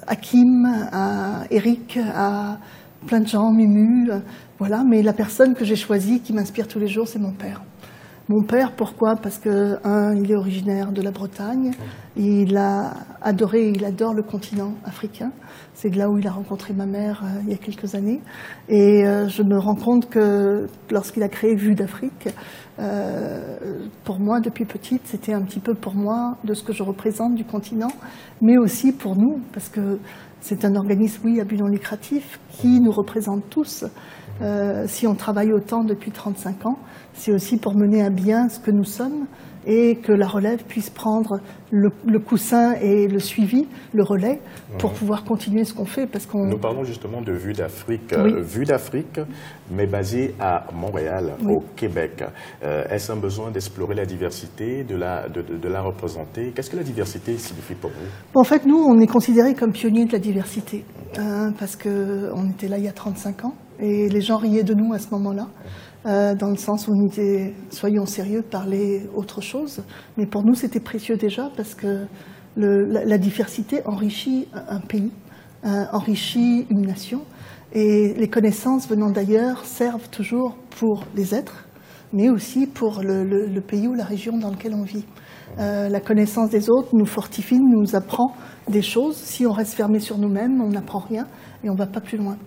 à, 0.06 0.16
Kim, 0.16 0.66
à 0.92 1.44
Eric, 1.50 1.98
à 2.14 2.58
plein 3.06 3.20
de 3.20 3.26
gens, 3.26 3.52
Mimu, 3.52 4.10
voilà. 4.58 4.82
Mais 4.84 5.02
la 5.02 5.12
personne 5.12 5.54
que 5.54 5.64
j'ai 5.64 5.76
choisie, 5.76 6.20
qui 6.20 6.32
m'inspire 6.32 6.66
tous 6.66 6.78
les 6.78 6.88
jours, 6.88 7.06
c'est 7.06 7.20
mon 7.20 7.32
père. 7.32 7.62
Mon 8.30 8.42
père, 8.42 8.72
pourquoi? 8.76 9.16
Parce 9.16 9.38
que, 9.38 9.78
un, 9.84 10.14
il 10.14 10.30
est 10.30 10.36
originaire 10.36 10.92
de 10.92 11.00
la 11.00 11.10
Bretagne, 11.10 11.70
il 12.14 12.58
a 12.58 12.92
adoré, 13.22 13.70
il 13.70 13.82
adore 13.86 14.12
le 14.12 14.22
continent 14.22 14.74
africain. 14.84 15.32
C'est 15.72 15.88
là 15.96 16.10
où 16.10 16.18
il 16.18 16.26
a 16.26 16.32
rencontré 16.32 16.74
ma 16.74 16.84
mère 16.84 17.22
euh, 17.24 17.40
il 17.44 17.50
y 17.50 17.54
a 17.54 17.56
quelques 17.56 17.94
années. 17.94 18.20
Et 18.68 19.06
euh, 19.06 19.28
je 19.28 19.42
me 19.42 19.58
rends 19.58 19.76
compte 19.76 20.10
que 20.10 20.66
lorsqu'il 20.90 21.22
a 21.22 21.28
créé 21.30 21.54
Vue 21.54 21.74
d'Afrique, 21.74 22.28
euh, 22.78 23.56
pour 24.04 24.20
moi, 24.20 24.40
depuis 24.40 24.66
petite, 24.66 25.06
c'était 25.06 25.32
un 25.32 25.40
petit 25.40 25.60
peu 25.60 25.72
pour 25.72 25.94
moi 25.94 26.36
de 26.44 26.52
ce 26.52 26.62
que 26.62 26.74
je 26.74 26.82
représente 26.82 27.34
du 27.34 27.46
continent, 27.46 27.92
mais 28.42 28.58
aussi 28.58 28.92
pour 28.92 29.16
nous, 29.16 29.40
parce 29.54 29.70
que 29.70 29.98
c'est 30.42 30.66
un 30.66 30.76
organisme, 30.76 31.22
oui, 31.24 31.40
à 31.40 31.44
but 31.44 31.56
non 31.56 31.68
lucratif, 31.68 32.38
qui 32.50 32.78
nous 32.80 32.92
représente 32.92 33.48
tous. 33.48 33.86
Si 34.86 35.06
on 35.06 35.14
travaille 35.14 35.52
autant 35.52 35.84
depuis 35.84 36.10
35 36.10 36.66
ans, 36.66 36.78
c'est 37.14 37.32
aussi 37.32 37.56
pour 37.58 37.74
mener 37.74 38.02
à 38.02 38.10
bien 38.10 38.48
ce 38.48 38.60
que 38.60 38.70
nous 38.70 38.84
sommes 38.84 39.26
et 39.68 39.96
que 39.96 40.12
la 40.12 40.26
relève 40.26 40.64
puisse 40.64 40.88
prendre 40.88 41.40
le, 41.70 42.18
coussin 42.18 42.72
et 42.80 43.06
le 43.06 43.18
suivi, 43.18 43.68
le 43.92 44.02
relais, 44.02 44.40
pour 44.78 44.92
pouvoir 44.92 45.24
continuer 45.24 45.64
ce 45.64 45.74
qu'on 45.74 45.84
fait. 45.84 46.06
Parce 46.06 46.24
qu'on... 46.24 46.46
Nous 46.46 46.58
parlons 46.58 46.84
justement 46.84 47.20
de 47.20 47.32
Vue 47.32 47.52
d'Afrique. 47.52 48.14
Euh, 48.14 48.40
Vue 48.40 48.64
d'Afrique, 48.64 49.20
mais 49.70 49.86
basée 49.86 50.34
à 50.40 50.64
Montréal, 50.72 51.34
au 51.46 51.62
Québec. 51.76 52.24
Euh, 52.62 52.84
est-ce 52.88 53.12
un 53.12 53.16
besoin 53.16 53.50
d'explorer 53.50 53.94
la 53.94 54.06
diversité, 54.06 54.84
de 54.84 54.96
la, 54.96 55.28
de, 55.28 55.68
la 55.68 55.82
représenter? 55.82 56.52
Qu'est-ce 56.54 56.70
que 56.70 56.76
la 56.76 56.82
diversité 56.82 57.36
signifie 57.36 57.74
pour 57.74 57.90
vous? 57.90 58.40
En 58.40 58.44
fait, 58.44 58.64
nous, 58.64 58.78
on 58.78 58.98
est 59.00 59.06
considérés 59.06 59.54
comme 59.54 59.72
pionniers 59.72 60.06
de 60.06 60.12
la 60.12 60.18
diversité, 60.18 60.84
hein, 61.18 61.52
parce 61.58 61.76
qu'on 61.76 62.48
était 62.50 62.68
là 62.68 62.78
il 62.78 62.84
y 62.84 62.88
a 62.88 62.92
35 62.92 63.44
ans, 63.44 63.54
et 63.80 64.08
les 64.08 64.20
gens 64.20 64.36
riaient 64.36 64.64
de 64.64 64.74
nous 64.74 64.92
à 64.92 64.98
ce 64.98 65.10
moment-là. 65.10 65.48
Euh, 66.06 66.34
dans 66.34 66.50
le 66.50 66.56
sens 66.56 66.86
où 66.86 66.92
on 66.92 67.06
était, 67.06 67.52
soyons 67.70 68.06
sérieux, 68.06 68.42
parler 68.42 69.02
autre 69.14 69.40
chose. 69.40 69.82
Mais 70.16 70.26
pour 70.26 70.44
nous, 70.44 70.54
c'était 70.54 70.80
précieux 70.80 71.16
déjà 71.16 71.50
parce 71.56 71.74
que 71.74 72.06
la, 72.56 73.18
diversité 73.18 73.82
enrichit 73.84 74.48
un 74.52 74.80
pays, 74.80 75.10
euh, 75.64 75.84
enrichit 75.92 76.66
une 76.70 76.86
nation. 76.86 77.22
Et 77.72 78.14
les 78.14 78.28
connaissances 78.28 78.88
venant 78.88 79.10
d'ailleurs 79.10 79.64
servent 79.64 80.08
toujours 80.08 80.56
pour 80.78 81.04
les 81.14 81.34
êtres, 81.34 81.66
mais 82.12 82.30
aussi 82.30 82.66
pour 82.66 83.02
le, 83.02 83.60
pays 83.60 83.86
ou 83.88 83.94
la 83.94 84.04
région 84.04 84.38
dans 84.38 84.50
lequel 84.50 84.74
on 84.74 84.84
vit. 84.84 85.04
Euh, 85.58 85.88
la 85.88 86.00
connaissance 86.00 86.50
des 86.50 86.70
autres 86.70 86.90
nous 86.94 87.06
fortifie, 87.06 87.58
nous 87.58 87.96
apprend 87.96 88.32
des 88.68 88.82
choses. 88.82 89.16
Si 89.16 89.46
on 89.46 89.52
reste 89.52 89.74
fermé 89.74 89.98
sur 89.98 90.16
nous-mêmes, 90.16 90.62
on 90.62 90.68
n'apprend 90.68 91.00
rien 91.00 91.26
et 91.64 91.68
on 91.68 91.74
ne 91.74 91.78
va 91.78 91.86
pas 91.86 92.00
plus 92.00 92.16
loin. 92.16 92.38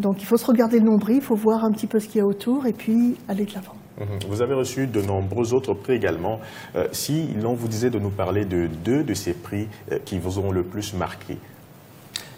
Donc 0.00 0.22
il 0.22 0.24
faut 0.24 0.36
se 0.36 0.46
regarder 0.46 0.78
le 0.78 0.86
nombril, 0.86 1.16
il 1.16 1.22
faut 1.22 1.36
voir 1.36 1.64
un 1.64 1.70
petit 1.70 1.86
peu 1.86 2.00
ce 2.00 2.08
qu'il 2.08 2.18
y 2.18 2.20
a 2.22 2.26
autour 2.26 2.66
et 2.66 2.72
puis 2.72 3.16
aller 3.28 3.44
de 3.44 3.54
l'avant. 3.54 3.74
Mhm. 4.00 4.18
Vous 4.28 4.40
avez 4.40 4.54
reçu 4.54 4.86
de 4.86 5.02
nombreux 5.02 5.52
autres 5.52 5.74
prix 5.74 5.92
également. 5.92 6.40
Euh, 6.74 6.88
si 6.92 7.28
l'on 7.40 7.54
vous 7.54 7.68
disait 7.68 7.90
de 7.90 7.98
nous 7.98 8.10
parler 8.10 8.44
de 8.46 8.68
deux 8.84 9.04
de 9.04 9.14
ces 9.14 9.34
prix 9.34 9.68
euh, 9.92 9.98
qui 10.04 10.18
vous 10.18 10.38
ont 10.38 10.50
le 10.50 10.62
plus 10.62 10.94
marqué? 10.94 11.36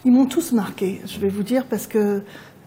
Ils 0.05 0.11
m'ont 0.11 0.25
tous 0.25 0.51
marqué, 0.51 0.99
je 1.05 1.19
vais 1.19 1.29
vous 1.29 1.43
dire, 1.43 1.65
parce 1.69 1.87
que 1.87 1.97
euh, 1.97 2.21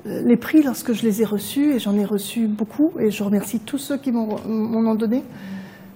les 0.05 0.39
prix, 0.39 0.63
lorsque 0.63 0.95
je 0.95 1.03
les 1.03 1.21
ai 1.21 1.27
reçus, 1.27 1.75
et 1.75 1.79
j'en 1.79 1.95
ai 1.95 2.07
reçu 2.07 2.47
beaucoup, 2.47 2.93
et 2.99 3.11
je 3.11 3.23
remercie 3.23 3.61
tous 3.61 3.77
ceux 3.77 3.99
qui 3.99 4.11
m'en 4.13 4.27
ont 4.27 4.95
donné, 4.95 5.23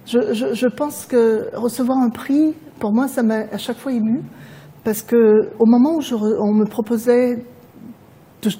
je, 0.04 0.66
pense 0.66 1.06
que 1.06 1.48
recevoir 1.56 1.98
un 1.98 2.10
prix, 2.10 2.52
pour 2.78 2.92
moi, 2.92 3.08
ça 3.08 3.22
m'a 3.22 3.44
à 3.52 3.56
chaque 3.56 3.78
fois 3.78 3.92
ému, 3.92 4.20
parce 4.84 5.02
qu'au 5.02 5.66
moment 5.66 5.96
où 5.96 6.02
on 6.40 6.52
me 6.52 6.66
proposait 6.66 7.38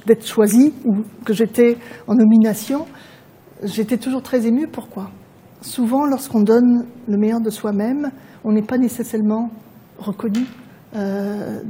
d'être 0.07 0.27
choisie 0.27 0.73
ou 0.85 0.99
que 1.25 1.33
j'étais 1.33 1.77
en 2.07 2.15
nomination, 2.15 2.87
j'étais 3.63 3.97
toujours 3.97 4.23
très 4.23 4.47
émue. 4.47 4.69
Pourquoi? 4.69 5.11
Souvent, 5.63 6.07
lorsqu'on 6.07 6.43
donne 6.43 6.87
le 7.07 7.17
meilleur 7.17 7.41
de 7.41 7.51
soi-même, 7.51 8.11
on 8.45 8.53
n'est 8.53 8.63
pas 8.63 8.79
nécessairement 8.79 9.51
reconnu, 9.99 10.47
euh, 10.97 11.61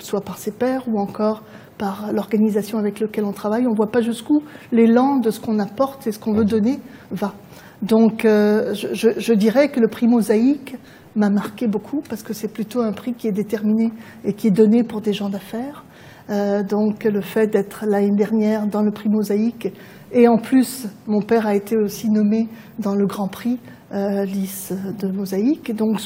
soit 0.00 0.20
par 0.20 0.38
ses 0.38 0.50
pairs 0.50 0.84
ou 0.88 0.98
encore 0.98 1.42
par 1.78 2.12
l'organisation 2.12 2.78
avec 2.78 3.00
laquelle 3.00 3.24
on 3.24 3.32
travaille. 3.32 3.66
On 3.66 3.72
ne 3.72 3.76
voit 3.76 3.90
pas 3.90 4.00
jusqu'où 4.00 4.42
l'élan 4.72 5.18
de 5.18 5.30
ce 5.30 5.40
qu'on 5.40 5.58
apporte 5.58 6.06
et 6.06 6.12
ce 6.12 6.18
qu'on 6.18 6.32
veut 6.32 6.44
donner 6.44 6.80
va. 7.10 7.34
Donc, 7.82 8.24
euh, 8.24 8.72
je, 8.74 9.32
dirais 9.34 9.68
que 9.68 9.80
le 9.80 9.88
prix 9.88 10.06
Mosaïque 10.06 10.76
m'a 11.14 11.30
marqué 11.30 11.66
beaucoup 11.66 12.02
parce 12.08 12.22
que 12.22 12.32
c'est 12.32 12.48
plutôt 12.48 12.80
un 12.80 12.92
prix 12.92 13.12
qui 13.12 13.28
est 13.28 13.32
déterminé 13.32 13.92
et 14.24 14.32
qui 14.32 14.48
est 14.48 14.52
donné 14.52 14.82
pour 14.82 15.00
des 15.00 15.12
gens 15.12 15.28
d'affaires. 15.28 15.84
Euh, 16.28 16.64
donc 16.64 17.04
le 17.04 17.20
fait 17.20 17.46
d'être 17.46 17.86
l'année 17.86 18.16
dernière 18.16 18.66
dans 18.66 18.82
le 18.82 18.90
prix 18.90 19.08
Mosaïque, 19.08 19.72
et 20.12 20.26
en 20.26 20.38
plus 20.38 20.88
mon 21.06 21.20
père 21.20 21.46
a 21.46 21.54
été 21.54 21.76
aussi 21.76 22.10
nommé 22.10 22.48
dans 22.80 22.96
le 22.96 23.06
Grand 23.06 23.28
Prix 23.28 23.60
euh, 23.92 24.24
Lys 24.24 24.72
de 25.00 25.08
Mosaïque, 25.08 25.74
donc 25.76 26.00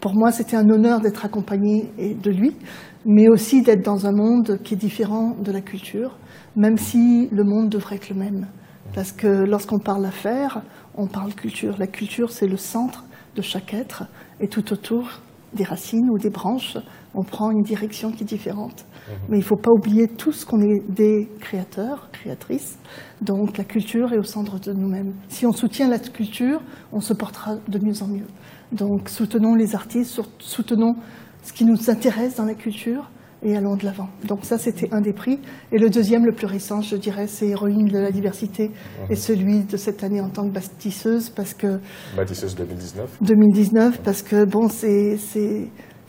pour 0.00 0.14
moi 0.14 0.32
c'était 0.32 0.56
un 0.56 0.66
honneur 0.70 1.00
d'être 1.00 1.26
accompagné 1.26 1.92
de 1.98 2.30
lui, 2.30 2.56
mais 3.04 3.28
aussi 3.28 3.60
d'être 3.60 3.84
dans 3.84 4.06
un 4.06 4.12
monde 4.12 4.58
qui 4.64 4.74
est 4.74 4.78
différent 4.78 5.36
de 5.38 5.52
la 5.52 5.60
culture, 5.60 6.16
même 6.56 6.78
si 6.78 7.28
le 7.30 7.44
monde 7.44 7.68
devrait 7.68 7.96
être 7.96 8.08
le 8.08 8.16
même. 8.16 8.46
Parce 8.94 9.12
que 9.12 9.26
lorsqu'on 9.26 9.78
parle 9.78 10.06
affaires, 10.06 10.62
on 10.96 11.06
parle 11.06 11.34
culture. 11.34 11.76
La 11.78 11.86
culture, 11.86 12.30
c'est 12.30 12.48
le 12.48 12.56
centre 12.56 13.04
de 13.36 13.42
chaque 13.42 13.74
être, 13.74 14.04
et 14.40 14.48
tout 14.48 14.72
autour 14.72 15.20
des 15.52 15.64
racines 15.64 16.08
ou 16.10 16.18
des 16.18 16.30
branches, 16.30 16.76
on 17.14 17.22
prend 17.22 17.50
une 17.50 17.62
direction 17.62 18.12
qui 18.12 18.22
est 18.22 18.26
différente. 18.26 18.84
Mhm. 19.08 19.14
Mais 19.28 19.36
il 19.38 19.40
ne 19.40 19.44
faut 19.44 19.56
pas 19.56 19.70
oublier 19.70 20.08
tous 20.08 20.44
qu'on 20.44 20.60
est 20.60 20.80
des 20.88 21.28
créateurs, 21.40 22.08
créatrices. 22.12 22.78
Donc 23.20 23.58
la 23.58 23.64
culture 23.64 24.12
est 24.12 24.18
au 24.18 24.22
centre 24.22 24.58
de 24.58 24.72
nous-mêmes. 24.72 25.12
Si 25.28 25.46
on 25.46 25.52
soutient 25.52 25.88
la 25.88 25.98
culture, 25.98 26.60
on 26.92 27.00
se 27.00 27.12
portera 27.12 27.56
de 27.68 27.78
mieux 27.78 28.02
en 28.02 28.08
mieux. 28.08 28.28
Donc 28.72 29.08
soutenons 29.08 29.54
les 29.54 29.74
artistes, 29.74 30.20
soutenons 30.38 30.94
ce 31.42 31.52
qui 31.52 31.64
nous 31.64 31.90
intéresse 31.90 32.36
dans 32.36 32.44
la 32.44 32.54
culture 32.54 33.10
et 33.42 33.56
allons 33.56 33.76
de 33.76 33.84
l'avant. 33.84 34.08
Donc 34.24 34.44
ça, 34.44 34.58
c'était 34.58 34.92
un 34.92 35.00
des 35.00 35.14
prix. 35.14 35.38
Et 35.72 35.78
le 35.78 35.88
deuxième, 35.88 36.26
le 36.26 36.32
plus 36.32 36.46
récent, 36.46 36.82
je 36.82 36.96
dirais, 36.96 37.26
c'est 37.26 37.48
Héroïne 37.48 37.86
de 37.86 37.98
la 37.98 38.10
diversité 38.10 38.68
mhm. 38.68 39.06
et 39.10 39.16
celui 39.16 39.64
de 39.64 39.76
cette 39.76 40.04
année 40.04 40.20
en 40.20 40.28
tant 40.28 40.46
que 40.46 40.52
bâtisseuse 40.52 41.30
parce 41.30 41.54
que... 41.54 41.80
Bâtisseuse 42.16 42.54
2019 42.54 43.18
2019, 43.22 44.02
parce 44.02 44.22
que, 44.22 44.44
bon, 44.44 44.68
c'est 44.68 45.16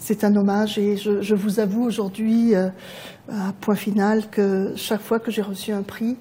c'est 0.01 0.23
un 0.23 0.35
hommage 0.35 0.79
et 0.79 0.97
je, 0.97 1.35
vous 1.35 1.59
avoue 1.59 1.83
aujourd'hui, 1.83 2.55
euh, 2.55 2.69
à 3.29 3.53
point 3.61 3.75
final, 3.75 4.29
que 4.31 4.73
chaque 4.75 4.99
fois 4.99 5.19
que 5.19 5.29
j'ai 5.29 5.43
reçu 5.43 5.71
un 5.71 5.83
prix, 5.83 6.17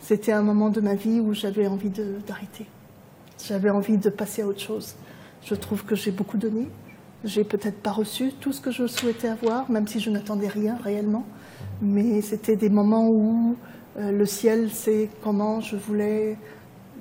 c'était 0.00 0.32
un 0.32 0.40
moment 0.40 0.70
de 0.70 0.80
ma 0.80 0.94
vie 0.94 1.20
où 1.20 1.34
j'avais 1.34 1.66
envie 1.66 1.90
d'arrêter. 2.26 2.66
J'avais 3.46 3.68
envie 3.68 3.98
de 3.98 4.08
passer 4.08 4.40
à 4.40 4.46
autre 4.46 4.60
chose. 4.60 4.94
Je 5.44 5.54
trouve 5.54 5.84
que 5.84 5.94
j'ai 5.94 6.10
beaucoup 6.10 6.38
donné. 6.38 6.68
J'ai 7.22 7.44
peut-être 7.44 7.82
pas 7.82 7.92
reçu 7.92 8.32
tout 8.40 8.54
ce 8.54 8.62
que 8.62 8.70
je 8.70 8.86
souhaitais 8.86 9.28
avoir, 9.28 9.70
même 9.70 9.86
si 9.86 10.00
je 10.00 10.08
n'attendais 10.08 10.48
rien 10.48 10.78
réellement. 10.82 11.26
Mais 11.82 12.22
c'était 12.22 12.56
des 12.56 12.70
moments 12.70 13.10
où 13.10 13.56
euh, 13.98 14.10
le 14.10 14.24
ciel 14.24 14.70
sait 14.70 15.10
comment 15.22 15.60
je 15.60 15.76
voulais 15.76 16.38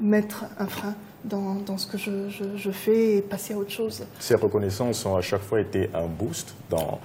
mettre 0.01 0.43
un 0.59 0.67
frein 0.67 0.93
dans, 1.27 1.77
ce 1.77 1.87
que 1.87 1.97
je, 1.97 2.71
fais 2.71 3.17
et 3.17 3.21
passer 3.21 3.53
à 3.53 3.57
autre 3.57 3.71
chose. 3.71 4.05
Ces 4.19 4.35
reconnaissances 4.35 5.05
ont 5.05 5.15
à 5.15 5.21
chaque 5.21 5.41
fois 5.41 5.61
été 5.61 5.89
un 5.93 6.07
boost 6.07 6.55
dans... 6.69 6.99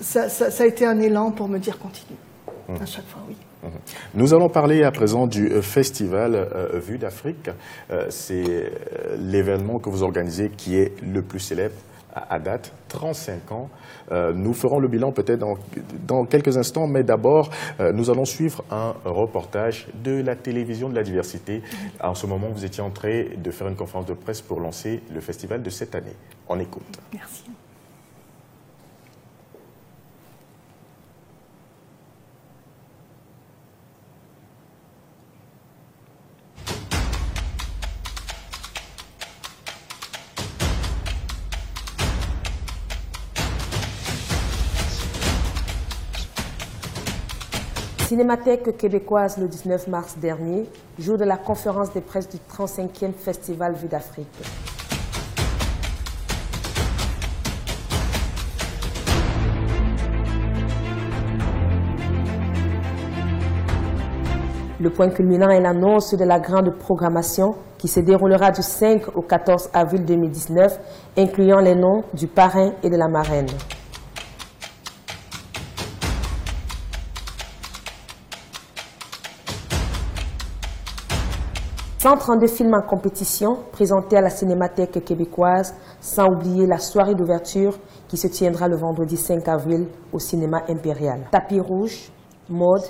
Ça, 0.00 0.26
a 0.58 0.66
été 0.66 0.86
un 0.86 0.98
élan 0.98 1.30
pour 1.30 1.48
me 1.48 1.58
dire 1.58 1.78
continue, 1.78 2.18
hum. 2.68 2.76
à 2.80 2.86
chaque 2.86 3.06
fois, 3.06 3.22
oui. 3.28 3.36
Hum. 3.64 3.70
Nous 4.14 4.34
allons 4.34 4.48
parler 4.48 4.84
à 4.84 4.90
présent 4.92 5.26
du 5.26 5.50
euh, 5.50 5.62
festival 5.62 6.34
euh, 6.34 6.78
Vue 6.78 6.96
d'Afrique. 6.96 7.50
Euh, 7.90 8.06
c'est 8.08 8.72
l'événement 9.18 9.78
que 9.78 9.90
vous 9.90 10.04
organisez 10.04 10.50
qui 10.50 10.76
est 10.76 10.92
le 11.02 11.22
plus 11.22 11.40
célèbre 11.40 11.74
à 12.28 12.38
date, 12.38 12.72
35 12.88 13.52
ans. 13.52 13.68
Euh, 14.10 14.32
nous 14.32 14.54
ferons 14.54 14.78
le 14.78 14.88
bilan 14.88 15.12
peut-être 15.12 15.44
dans, 16.06 16.24
quelques 16.24 16.56
instants, 16.56 16.86
mais 16.86 17.02
d'abord, 17.02 17.50
euh, 17.80 17.92
nous 17.92 18.10
allons 18.10 18.24
suivre 18.24 18.64
un 18.70 18.94
reportage 19.04 19.88
de 20.02 20.22
la 20.22 20.36
télévision 20.36 20.88
de 20.88 20.94
la 20.94 21.02
diversité. 21.02 21.62
En 22.00 22.14
ce 22.14 22.26
moment, 22.26 22.48
vous 22.48 22.64
étiez 22.64 22.82
en 22.82 22.90
train 22.90 23.24
de 23.36 23.50
faire 23.50 23.68
une 23.68 23.76
conférence 23.76 24.06
de 24.06 24.14
presse 24.14 24.40
pour 24.40 24.60
lancer 24.60 25.02
le 25.12 25.20
festival 25.20 25.62
de 25.62 25.70
cette 25.70 25.94
année. 25.94 26.16
On 26.48 26.58
écoute. 26.58 26.98
Merci. 27.12 27.44
Cinémathèque 48.08 48.74
québécoise 48.78 49.36
le 49.36 49.48
19 49.48 49.88
mars 49.88 50.16
dernier, 50.16 50.64
jour 50.98 51.18
de 51.18 51.24
la 51.24 51.36
conférence 51.36 51.92
de 51.92 52.00
presse 52.00 52.26
du 52.26 52.38
35e 52.38 53.12
Festival 53.12 53.74
Vue 53.74 53.86
d'Afrique. 53.86 54.26
Le 64.80 64.88
point 64.88 65.10
culminant 65.10 65.50
est 65.50 65.60
l'annonce 65.60 66.14
de 66.14 66.24
la 66.24 66.40
grande 66.40 66.78
programmation 66.78 67.56
qui 67.76 67.88
se 67.88 68.00
déroulera 68.00 68.50
du 68.52 68.62
5 68.62 69.18
au 69.18 69.20
14 69.20 69.68
avril 69.74 70.06
2019, 70.06 70.78
incluant 71.18 71.60
les 71.60 71.74
noms 71.74 72.04
du 72.14 72.26
parrain 72.26 72.70
et 72.82 72.88
de 72.88 72.96
la 72.96 73.08
marraine. 73.08 73.48
132 82.00 82.46
films 82.46 82.74
en 82.74 82.86
compétition 82.86 83.56
présentés 83.72 84.16
à 84.16 84.20
la 84.20 84.30
Cinémathèque 84.30 85.04
québécoise, 85.04 85.74
sans 86.00 86.26
oublier 86.28 86.64
la 86.64 86.78
soirée 86.78 87.16
d'ouverture 87.16 87.76
qui 88.06 88.16
se 88.16 88.28
tiendra 88.28 88.68
le 88.68 88.76
vendredi 88.76 89.16
5 89.16 89.48
avril 89.48 89.88
au 90.12 90.20
cinéma 90.20 90.62
impérial. 90.68 91.26
Tapis 91.32 91.58
rouge, 91.58 92.12
mode, 92.48 92.84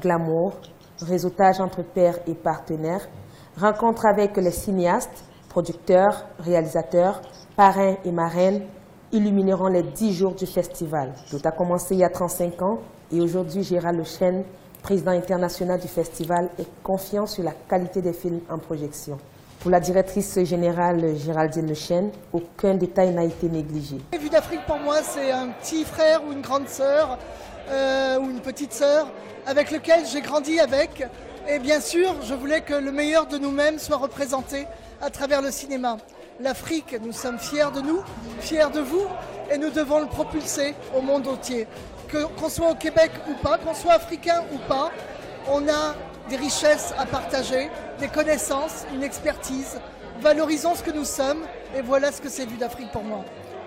glamour, 0.00 0.54
réseautage 1.02 1.60
entre 1.60 1.82
pairs 1.82 2.18
et 2.26 2.34
partenaires, 2.34 3.06
rencontre 3.60 4.06
avec 4.06 4.34
les 4.38 4.50
cinéastes, 4.50 5.26
producteurs, 5.50 6.24
réalisateurs, 6.38 7.20
parrains 7.56 7.96
et 8.02 8.12
marraines, 8.12 8.62
illumineront 9.12 9.68
les 9.68 9.82
10 9.82 10.14
jours 10.14 10.34
du 10.34 10.46
festival. 10.46 11.12
Tout 11.30 11.40
a 11.44 11.52
commencé 11.52 11.96
il 11.96 12.00
y 12.00 12.04
a 12.04 12.08
35 12.08 12.62
ans 12.62 12.78
et 13.12 13.20
aujourd'hui, 13.20 13.62
Gérald 13.62 13.98
Lechen, 13.98 14.42
président 14.84 15.12
international 15.12 15.80
du 15.80 15.88
festival, 15.88 16.50
est 16.58 16.68
confiant 16.82 17.26
sur 17.26 17.42
la 17.42 17.52
qualité 17.52 18.02
des 18.02 18.12
films 18.12 18.40
en 18.50 18.58
projection. 18.58 19.18
Pour 19.60 19.70
la 19.70 19.80
directrice 19.80 20.38
générale 20.44 21.16
Géraldine 21.16 21.66
Lechen, 21.66 22.10
aucun 22.34 22.74
détail 22.74 23.14
n'a 23.14 23.24
été 23.24 23.48
négligé. 23.48 23.96
Vue 24.20 24.28
d'Afrique 24.28 24.60
pour 24.66 24.78
moi, 24.78 24.96
c'est 25.02 25.32
un 25.32 25.48
petit 25.48 25.84
frère 25.84 26.22
ou 26.22 26.32
une 26.32 26.42
grande 26.42 26.68
sœur 26.68 27.18
euh, 27.70 28.18
ou 28.18 28.28
une 28.28 28.40
petite 28.40 28.74
sœur 28.74 29.08
avec 29.46 29.70
lequel 29.70 30.04
j'ai 30.04 30.20
grandi 30.20 30.60
avec. 30.60 31.02
Et 31.48 31.58
bien 31.58 31.80
sûr, 31.80 32.16
je 32.22 32.34
voulais 32.34 32.60
que 32.60 32.74
le 32.74 32.92
meilleur 32.92 33.26
de 33.26 33.38
nous-mêmes 33.38 33.78
soit 33.78 33.96
représenté 33.96 34.66
à 35.00 35.08
travers 35.08 35.40
le 35.40 35.50
cinéma. 35.50 35.96
L'Afrique, 36.40 36.94
nous 37.02 37.12
sommes 37.12 37.38
fiers 37.38 37.72
de 37.74 37.80
nous, 37.80 38.00
fiers 38.40 38.70
de 38.74 38.80
vous, 38.80 39.06
et 39.50 39.56
nous 39.56 39.70
devons 39.70 40.00
le 40.00 40.06
propulser 40.06 40.74
au 40.94 41.00
monde 41.00 41.26
entier. 41.26 41.66
Qu'on 42.10 42.48
soit 42.48 42.70
au 42.70 42.74
Québec 42.74 43.10
ou 43.28 43.34
pas, 43.42 43.58
qu'on 43.58 43.74
soit 43.74 43.94
africain 43.94 44.44
ou 44.52 44.58
pas, 44.68 44.90
on 45.50 45.68
a 45.68 45.94
des 46.28 46.36
richesses 46.36 46.94
à 46.98 47.06
partager, 47.06 47.70
des 47.98 48.08
connaissances, 48.08 48.84
une 48.94 49.02
expertise. 49.02 49.80
Valorisons 50.20 50.74
ce 50.74 50.82
que 50.82 50.92
nous 50.92 51.04
sommes, 51.04 51.42
et 51.76 51.82
voilà 51.82 52.12
ce 52.12 52.20
que 52.20 52.28
c'est 52.28 52.46
Vue 52.46 52.56
d'Afrique 52.56 52.92
pour 52.92 53.02
moi. 53.02 53.24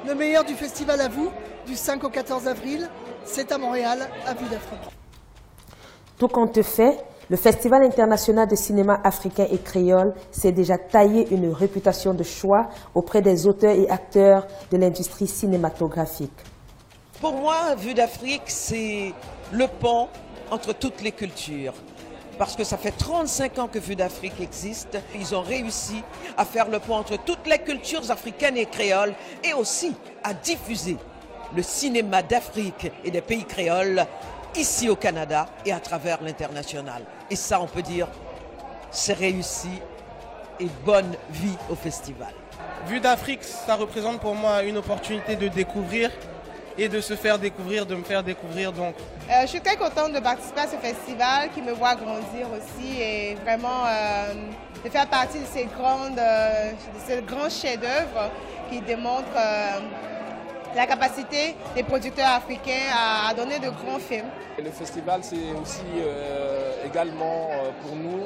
Le 0.07 0.15
meilleur 0.15 0.43
du 0.45 0.53
festival 0.53 1.01
à 1.01 1.07
vous, 1.07 1.29
du 1.65 1.75
5 1.75 2.03
au 2.03 2.09
14 2.09 2.47
avril, 2.47 2.89
c'est 3.25 3.51
à 3.51 3.57
Montréal, 3.57 3.99
à 4.25 4.33
Vue 4.33 4.47
d'Afrique. 4.47 4.79
Tout 6.17 6.29
compte 6.29 6.61
fait, 6.63 6.97
le 7.29 7.35
Festival 7.35 7.83
international 7.83 8.47
de 8.47 8.55
cinéma 8.55 9.01
africain 9.03 9.45
et 9.51 9.57
créole 9.57 10.13
s'est 10.31 10.53
déjà 10.53 10.77
taillé 10.77 11.27
une 11.31 11.51
réputation 11.51 12.13
de 12.13 12.23
choix 12.23 12.69
auprès 12.95 13.21
des 13.21 13.45
auteurs 13.45 13.75
et 13.75 13.89
acteurs 13.89 14.47
de 14.71 14.77
l'industrie 14.77 15.27
cinématographique. 15.27 16.31
Pour 17.21 17.33
moi, 17.33 17.73
Vue 17.75 17.95
d'Afrique, 17.95 18.43
c'est 18.45 19.11
le 19.51 19.67
pont 19.67 20.07
entre 20.51 20.71
toutes 20.73 21.01
les 21.01 21.11
cultures. 21.11 21.73
Parce 22.37 22.55
que 22.55 22.63
ça 22.63 22.77
fait 22.77 22.91
35 22.91 23.57
ans 23.57 23.67
que 23.67 23.79
Vue 23.79 23.95
d'Afrique 23.95 24.39
existe. 24.39 24.99
Ils 25.15 25.33
ont 25.33 25.41
réussi 25.41 26.03
à 26.37 26.45
faire 26.45 26.69
le 26.69 26.77
pont 26.77 26.95
entre 26.95 27.17
toutes 27.17 27.47
les 27.47 27.57
cultures 27.57 28.11
africaines 28.11 28.57
et 28.57 28.67
créoles 28.67 29.15
et 29.43 29.53
aussi 29.53 29.95
à 30.23 30.35
diffuser 30.35 30.97
le 31.55 31.63
cinéma 31.63 32.21
d'Afrique 32.21 32.91
et 33.03 33.09
des 33.09 33.21
pays 33.21 33.45
créoles 33.45 34.05
ici 34.55 34.87
au 34.87 34.95
Canada 34.95 35.47
et 35.65 35.71
à 35.71 35.79
travers 35.79 36.21
l'international. 36.21 37.01
Et 37.31 37.35
ça, 37.35 37.59
on 37.59 37.67
peut 37.67 37.81
dire, 37.81 38.07
c'est 38.91 39.13
réussi 39.13 39.71
et 40.59 40.67
bonne 40.85 41.15
vie 41.31 41.57
au 41.71 41.75
festival. 41.75 42.33
Vue 42.85 42.99
d'Afrique, 42.99 43.43
ça 43.43 43.73
représente 43.73 44.19
pour 44.19 44.35
moi 44.35 44.61
une 44.61 44.77
opportunité 44.77 45.35
de 45.35 45.47
découvrir 45.47 46.11
et 46.77 46.87
de 46.87 47.01
se 47.01 47.15
faire 47.15 47.39
découvrir, 47.39 47.85
de 47.85 47.95
me 47.95 48.03
faire 48.03 48.23
découvrir. 48.23 48.71
Donc. 48.71 48.95
Euh, 49.29 49.41
je 49.41 49.47
suis 49.47 49.61
très 49.61 49.75
contente 49.75 50.13
de 50.13 50.19
participer 50.19 50.61
à 50.61 50.67
ce 50.67 50.75
festival 50.77 51.49
qui 51.53 51.61
me 51.61 51.71
voit 51.71 51.95
grandir 51.95 52.47
aussi 52.51 53.01
et 53.01 53.35
vraiment 53.43 53.85
euh, 53.85 54.33
de 54.83 54.89
faire 54.89 55.07
partie 55.07 55.39
de 55.39 55.45
ces, 55.45 55.65
grandes, 55.65 56.19
euh, 56.19 56.71
de 56.71 56.99
ces 57.05 57.21
grands 57.21 57.49
chefs-d'œuvre 57.49 58.31
qui 58.69 58.81
démontrent 58.81 59.37
la 60.77 60.85
capacité 60.85 61.55
des 61.75 61.83
producteurs 61.83 62.29
africains 62.29 62.91
à, 62.93 63.33
donner 63.33 63.57
de 63.59 63.69
grands 63.69 63.99
films. 63.99 64.27
le 64.57 64.69
festival, 64.71 65.21
c'est 65.23 65.51
aussi 65.59 65.81
euh, 65.97 66.85
également 66.85 67.49
euh, 67.51 67.71
pour 67.81 67.95
nous 67.95 68.21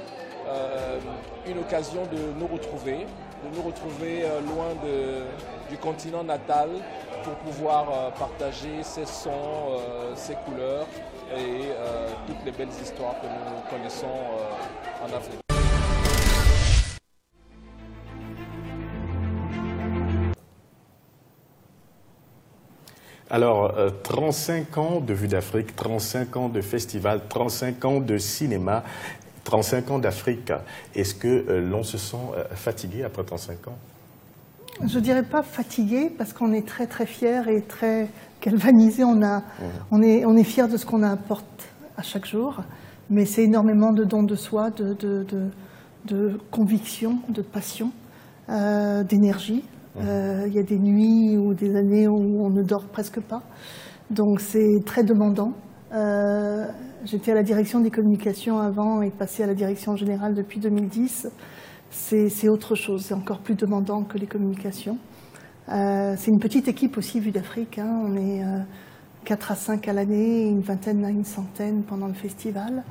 euh, 0.48 1.00
une 1.48 1.60
occasion 1.60 2.04
de 2.12 2.38
nous 2.38 2.48
retrouver, 2.48 3.06
de 3.44 3.56
nous 3.56 3.62
retrouver 3.62 4.26
loin 4.48 4.76
du 5.72 5.78
continent 5.78 6.24
natal 6.24 6.70
pour 7.24 7.34
pouvoir 7.36 8.12
partager 8.14 8.84
ces 8.84 9.06
sons, 9.06 9.80
ces 10.16 10.36
couleurs 10.46 10.86
et 11.36 11.70
toutes 12.28 12.44
les 12.46 12.52
belles 12.52 12.76
histoires 12.82 13.16
que 13.22 13.28
nous 13.28 13.70
connaissons 13.70 14.08
en 15.02 15.16
Afrique. 15.16 15.42
Alors, 23.34 23.74
35 24.04 24.78
euh, 24.78 24.82
ans 24.82 25.00
de 25.00 25.14
Vue 25.14 25.30
d'Afrique, 25.30 25.74
35 25.74 26.36
ans 26.36 26.50
de 26.50 26.60
festival, 26.60 27.22
35 27.30 27.86
ans 27.86 28.00
de 28.02 28.18
cinéma, 28.18 28.84
35 29.46 29.92
ans 29.92 30.00
d'Afrique. 30.00 30.52
Est-ce 30.94 31.16
que 31.16 31.30
euh, 31.30 31.62
l'on 31.62 31.84
se 31.84 31.98
sent 31.98 32.18
euh, 32.36 32.44
fatigué 32.56 33.06
après 33.06 33.24
35 33.24 33.70
ans? 33.70 33.78
Je 34.88 34.98
ne 34.98 35.04
dirais 35.04 35.24
pas 35.24 35.44
fatigué 35.44 36.12
parce 36.18 36.34
qu'on 36.34 36.54
est 36.54 36.68
très 36.68 36.88
très 36.88 37.06
fiers 37.06 37.44
et 37.48 37.62
très 37.62 38.10
galvanisé. 38.42 39.04
On, 39.04 39.22
a, 39.22 39.40
mmh. 39.40 39.44
on, 39.92 40.02
est, 40.02 40.26
on 40.26 40.36
est 40.36 40.44
fiers 40.44 40.68
de 40.68 40.78
ce 40.78 40.86
qu'on 40.86 41.04
apporte 41.04 41.70
à 41.98 42.02
chaque 42.02 42.26
jour, 42.26 42.62
mais 43.10 43.26
c'est 43.26 43.44
énormément 43.44 43.92
de 43.94 44.04
dons 44.04 44.24
de 44.24 44.36
soi, 44.36 44.72
de, 44.72 44.94
de, 44.94 45.26
de 46.06 46.40
conviction, 46.50 47.20
de 47.30 47.42
passion, 47.42 47.92
d'énergie. 48.48 49.64
Euh, 49.98 50.46
il 50.48 50.54
y 50.54 50.60
a 50.60 50.64
des 50.64 50.80
nuits 50.80 51.38
ou 51.38 51.54
des 51.54 51.76
années 51.76 52.08
où 52.08 52.46
on 52.46 52.50
ne 52.50 52.64
dort 52.64 52.86
presque 52.86 53.20
pas. 53.20 53.42
Donc 54.10 54.40
c'est 54.40 54.84
très 54.86 55.04
demandant. 55.04 55.54
Euh, 55.94 56.66
j'étais 57.06 57.32
à 57.32 57.36
la 57.36 57.44
direction 57.44 57.82
des 57.82 57.92
communications 57.92 58.60
avant 58.60 59.02
et 59.02 59.10
passé 59.10 59.44
à 59.44 59.48
la 59.48 59.54
direction 59.54 59.96
générale 59.96 60.34
depuis 60.34 60.60
2010. 60.60 61.28
C'est 61.94 62.48
autre 62.48 62.74
chose, 62.74 63.04
c'est 63.06 63.14
encore 63.14 63.40
plus 63.40 63.56
demandant 63.56 64.04
que 64.04 64.18
les 64.18 64.26
communications. 64.26 64.98
Euh, 65.70 66.16
c'est 66.18 66.32
une 66.32 66.40
petite 66.40 66.68
équipe 66.68 66.98
aussi, 66.98 67.20
vue 67.20 67.32
d'Afrique. 67.32 67.78
Hein. 67.80 68.02
On 68.06 68.16
est 68.16 68.42
4 69.26 69.52
à 69.52 69.56
5 69.56 69.88
à 69.88 69.94
l'année, 69.94 70.44
une 70.48 70.62
vingtaine 70.62 71.04
à 71.04 71.10
une 71.10 71.26
centaine 71.26 71.84
pendant 71.84 72.08
le 72.08 72.14
festival. 72.14 72.84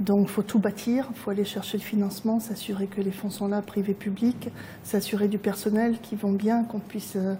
Donc 0.00 0.26
il 0.28 0.28
faut 0.28 0.42
tout 0.42 0.58
bâtir, 0.58 1.08
il 1.10 1.16
faut 1.16 1.30
aller 1.30 1.44
chercher 1.44 1.78
le 1.78 1.82
financement, 1.82 2.40
s'assurer 2.40 2.86
que 2.86 3.00
les 3.00 3.10
fonds 3.10 3.30
sont 3.30 3.48
là, 3.48 3.62
privés, 3.62 3.94
publics, 3.94 4.50
s'assurer 4.82 5.28
du 5.28 5.38
personnel 5.38 5.98
qui 6.00 6.16
vont 6.16 6.32
bien, 6.32 6.64
qu'on 6.64 6.80
puisse 6.80 7.16
euh, 7.16 7.20
euh, 7.30 7.34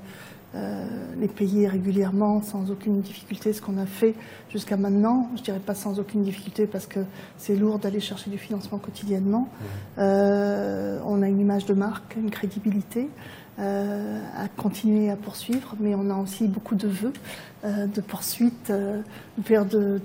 les 0.55 1.29
payer 1.29 1.67
régulièrement 1.67 2.43
sans 2.43 2.71
aucune 2.71 3.01
difficulté, 3.01 3.53
ce 3.53 3.63
qu'on 3.63 3.79
a 3.79 3.87
fait 3.87 4.15
jusqu'à 4.51 4.77
maintenant. 4.77 5.31
Je 5.37 5.43
dirais 5.43 5.61
pas 5.61 5.75
sans 5.75 5.99
aucune 5.99 6.23
difficulté 6.23 6.67
parce 6.67 6.87
que 6.87 7.01
c'est 7.39 7.57
lourd 7.57 7.79
d'aller 7.79 8.01
chercher 8.01 8.31
du 8.31 8.39
financement 8.39 8.79
quotidiennement. 8.79 9.49
Euh, 9.99 10.99
on 11.07 11.23
a 11.23 11.29
une 11.29 11.41
image 11.41 11.65
de 11.65 11.75
marque, 11.75 12.17
une 12.17 12.31
crédibilité. 12.31 13.09
à 13.59 14.49
continuer 14.57 15.11
à 15.11 15.17
poursuivre, 15.17 15.75
mais 15.79 15.95
on 15.95 16.11
a 16.11 16.17
aussi 16.17 16.49
beaucoup 16.49 16.75
de 16.75 16.89
vœux 16.89 17.13
de 17.65 18.01
poursuite 18.01 18.73
vers 19.39 19.65
de, 19.67 20.01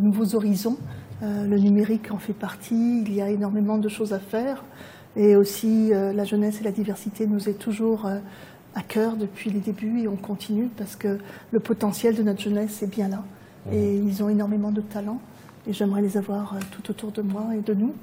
nouveaux 0.00 0.34
horizons. 0.34 0.78
Euh, 1.22 1.46
le 1.46 1.58
numérique 1.58 2.10
en 2.10 2.18
fait 2.18 2.32
partie, 2.32 3.02
il 3.02 3.14
y 3.14 3.22
a 3.22 3.30
énormément 3.30 3.78
de 3.78 3.88
choses 3.88 4.12
à 4.12 4.18
faire. 4.18 4.64
Et 5.16 5.36
aussi, 5.36 5.92
euh, 5.92 6.12
la 6.12 6.24
jeunesse 6.24 6.60
et 6.60 6.64
la 6.64 6.72
diversité 6.72 7.26
nous 7.26 7.48
est 7.48 7.58
toujours 7.58 8.06
euh, 8.06 8.18
à 8.74 8.82
cœur 8.82 9.16
depuis 9.16 9.50
les 9.50 9.60
débuts 9.60 10.00
et 10.02 10.08
on 10.08 10.16
continue 10.16 10.68
parce 10.76 10.96
que 10.96 11.18
le 11.50 11.60
potentiel 11.60 12.14
de 12.14 12.22
notre 12.22 12.40
jeunesse 12.40 12.82
est 12.82 12.90
bien 12.90 13.08
là. 13.08 13.22
Mmh. 13.66 13.72
Et 13.72 13.96
ils 13.96 14.22
ont 14.22 14.28
énormément 14.28 14.72
de 14.72 14.80
talent 14.80 15.20
et 15.66 15.72
j'aimerais 15.72 16.02
les 16.02 16.16
avoir 16.16 16.56
tout 16.70 16.90
autour 16.90 17.12
de 17.12 17.22
moi 17.22 17.48
et 17.56 17.60
de 17.60 17.74
nous 17.74 17.94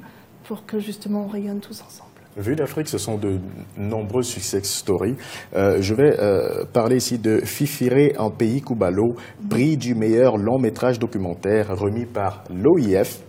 pour 0.46 0.66
que 0.66 0.80
justement 0.80 1.26
on 1.26 1.28
rayonne 1.28 1.60
tous 1.60 1.82
ensemble. 1.82 2.12
Vue 2.38 2.56
d'Afrique, 2.56 2.88
ce 2.88 2.98
sont 2.98 3.18
de 3.18 3.40
nombreux 3.78 4.24
success 4.24 4.64
stories. 4.64 5.16
Euh, 5.54 5.82
je 5.82 5.94
vais 5.94 6.18
euh, 6.18 6.64
parler 6.64 6.96
ici 6.96 7.20
de 7.20 7.42
Fifiré 7.44 8.14
en 8.18 8.32
pays 8.32 8.62
Koubalo, 8.62 9.16
prix 9.50 9.76
du 9.76 9.96
meilleur 9.96 10.38
long 10.38 10.58
métrage 10.58 10.98
documentaire 10.98 11.78
remis 11.78 12.06
par 12.06 12.46
l'OIF 12.50 13.22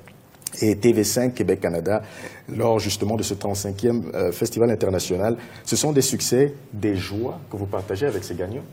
et 0.61 0.75
TV5 0.75 1.33
Québec-Canada 1.33 2.03
lors 2.49 2.79
justement 2.79 3.17
de 3.17 3.23
ce 3.23 3.35
35e 3.35 4.15
euh, 4.15 4.33
festival 4.33 4.71
international. 4.71 5.37
Ce 5.65 5.77
sont 5.77 5.93
des 5.93 6.03
succès, 6.03 6.55
des 6.73 6.97
joies 6.97 7.39
que 7.51 7.57
vous 7.57 7.67
partagez 7.67 8.07
avec 8.07 8.25
ces 8.25 8.35
gagnants? 8.35 8.65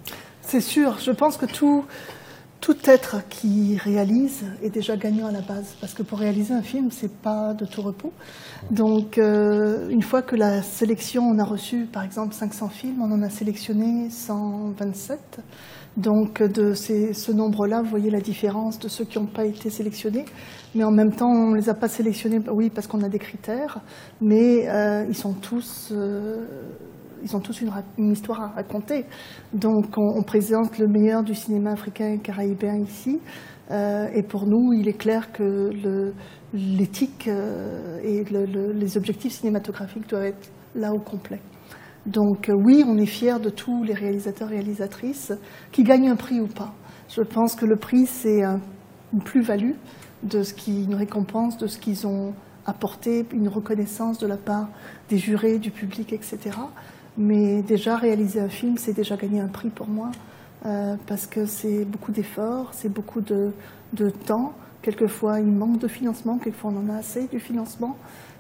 C'est 0.41 0.61
sûr. 0.61 0.97
Je 0.99 1.11
pense 1.11 1.37
que 1.37 1.45
tout, 1.45 1.85
tout 2.61 2.77
être 2.85 3.27
qui 3.29 3.77
réalise 3.77 4.43
est 4.63 4.69
déjà 4.69 4.97
gagnant 4.97 5.27
à 5.27 5.31
la 5.31 5.41
base, 5.41 5.75
parce 5.79 5.93
que 5.93 6.03
pour 6.03 6.19
réaliser 6.19 6.53
un 6.53 6.61
film, 6.61 6.89
c'est 6.91 7.13
pas 7.21 7.53
de 7.53 7.65
tout 7.65 7.81
repos. 7.81 8.11
Donc, 8.71 9.17
euh, 9.17 9.87
une 9.89 10.01
fois 10.01 10.21
que 10.21 10.35
la 10.35 10.61
sélection, 10.61 11.23
on 11.23 11.39
a 11.39 11.43
reçu 11.43 11.85
par 11.91 12.03
exemple 12.03 12.33
500 12.33 12.69
films, 12.69 13.01
on 13.01 13.11
en 13.11 13.21
a 13.21 13.29
sélectionné 13.29 14.09
127. 14.09 15.39
Donc, 15.97 16.41
de 16.41 16.73
ces, 16.73 17.13
ce 17.13 17.32
nombre-là, 17.32 17.82
vous 17.82 17.89
voyez 17.89 18.10
la 18.10 18.21
différence 18.21 18.80
de 18.80 18.88
ceux 18.88 19.06
qui 19.06 19.19
n'ont 19.19 19.25
pas 19.25 19.45
été 19.45 19.69
sélectionnés. 19.69 20.25
Mais 20.75 20.84
en 20.84 20.91
même 20.91 21.12
temps, 21.12 21.30
on 21.30 21.52
ne 21.52 21.56
les 21.56 21.69
a 21.69 21.73
pas 21.73 21.88
sélectionnés, 21.88 22.39
oui, 22.52 22.69
parce 22.69 22.88
qu'on 22.88 23.02
a 23.02 23.10
des 23.10 23.17
critères, 23.17 23.80
mais 24.21 24.69
euh, 24.69 25.06
ils 25.08 25.15
sont 25.15 25.34
tous. 25.34 25.91
Euh, 25.91 26.45
ils 27.21 27.36
ont 27.36 27.41
tous 27.41 27.60
une, 27.60 28.12
histoire 28.12 28.41
à 28.41 28.47
raconter. 28.47 29.04
Donc 29.52 29.97
on, 29.97 30.23
présente 30.23 30.78
le 30.78 30.88
meilleur 30.88 31.21
du 31.21 31.36
cinéma 31.36 31.71
africain 31.71 32.13
et 32.13 32.19
caribéen 32.19 32.78
ici. 32.78 33.19
Euh, 33.71 34.08
et 34.15 34.23
pour 34.23 34.45
nous, 34.45 34.71
il 34.71 34.88
est 34.88 34.97
clair 34.97 35.34
que 35.34 35.69
l'éthique 36.54 37.28
et 37.28 38.23
les 38.23 38.97
objectifs 38.97 39.34
cinématographiques 39.34 40.08
doivent 40.08 40.28
être 40.28 40.49
là 40.75 40.93
au 40.93 40.99
complet. 40.99 41.41
Donc 42.05 42.49
oui, 42.53 42.83
on 42.88 42.97
est 42.97 43.05
fiers 43.05 43.39
de 43.39 43.49
tous 43.49 43.83
les 43.83 43.93
réalisateurs 43.93 44.51
et 44.51 44.55
réalisatrices 44.55 45.33
qui 45.71 45.83
gagnent 45.83 46.09
un 46.09 46.15
prix 46.15 46.39
ou 46.39 46.47
pas. 46.47 46.73
Je 47.09 47.21
pense 47.21 47.55
que 47.55 47.65
le 47.65 47.75
prix, 47.75 48.05
c'est 48.05 48.41
une 49.13 49.21
plus-value 49.23 49.73
de 50.23 50.43
ce 50.43 50.53
qui, 50.53 50.83
une 50.83 50.95
récompense 50.95 51.57
de 51.57 51.67
ce 51.67 51.77
qu'ils 51.77 52.07
ont 52.07 52.33
apporté, 52.65 53.25
une 53.33 53.47
reconnaissance 53.47 54.19
de 54.19 54.27
la 54.27 54.38
part 54.38 54.69
des 55.09 55.17
jurés, 55.17 55.59
du 55.59 55.71
public, 55.71 56.13
etc. 56.13 56.51
Mais 57.17 57.62
déjà, 57.63 57.97
réaliser 57.97 58.39
un 58.39 58.49
film, 58.49 58.77
c'est 58.77 58.93
déjà 58.93 59.17
gagner 59.17 59.39
un 59.41 59.47
prix 59.47 59.69
pour 59.69 59.88
moi, 59.88 60.12
euh, 60.65 60.95
parce 61.07 61.25
que 61.25 61.45
c'est 61.45 61.85
beaucoup 61.85 62.12
d'efforts, 62.12 62.73
c'est 62.73 62.89
beaucoup 62.89 63.21
de, 63.21 63.51
temps. 64.25 64.53
Quelquefois, 64.81 65.39
il 65.39 65.51
manque 65.51 65.79
de 65.79 65.88
financement, 65.88 66.38
quelquefois, 66.38 66.71
on 66.73 66.89
en 66.89 66.93
a 66.93 66.99
assez 66.99 67.27
du 67.27 67.39
financement, 67.39 67.97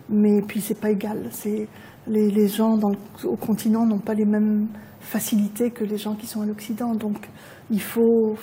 mais 0.09 0.41
puis 0.41 0.61
c'est 0.61 0.79
pas 0.79 0.91
égal. 0.91 1.27
C'est 1.31 1.67
les, 2.07 2.47
gens 2.47 2.77
au 3.23 3.35
continent 3.35 3.85
n'ont 3.85 3.99
pas 3.99 4.13
les 4.13 4.25
mêmes 4.25 4.67
facilités 4.99 5.71
que 5.71 5.83
les 5.83 5.97
gens 5.97 6.15
qui 6.15 6.27
sont 6.27 6.41
à 6.41 6.45
l'Occident, 6.45 6.93
donc 6.93 7.29
il 7.71 7.81
faut 7.81 8.35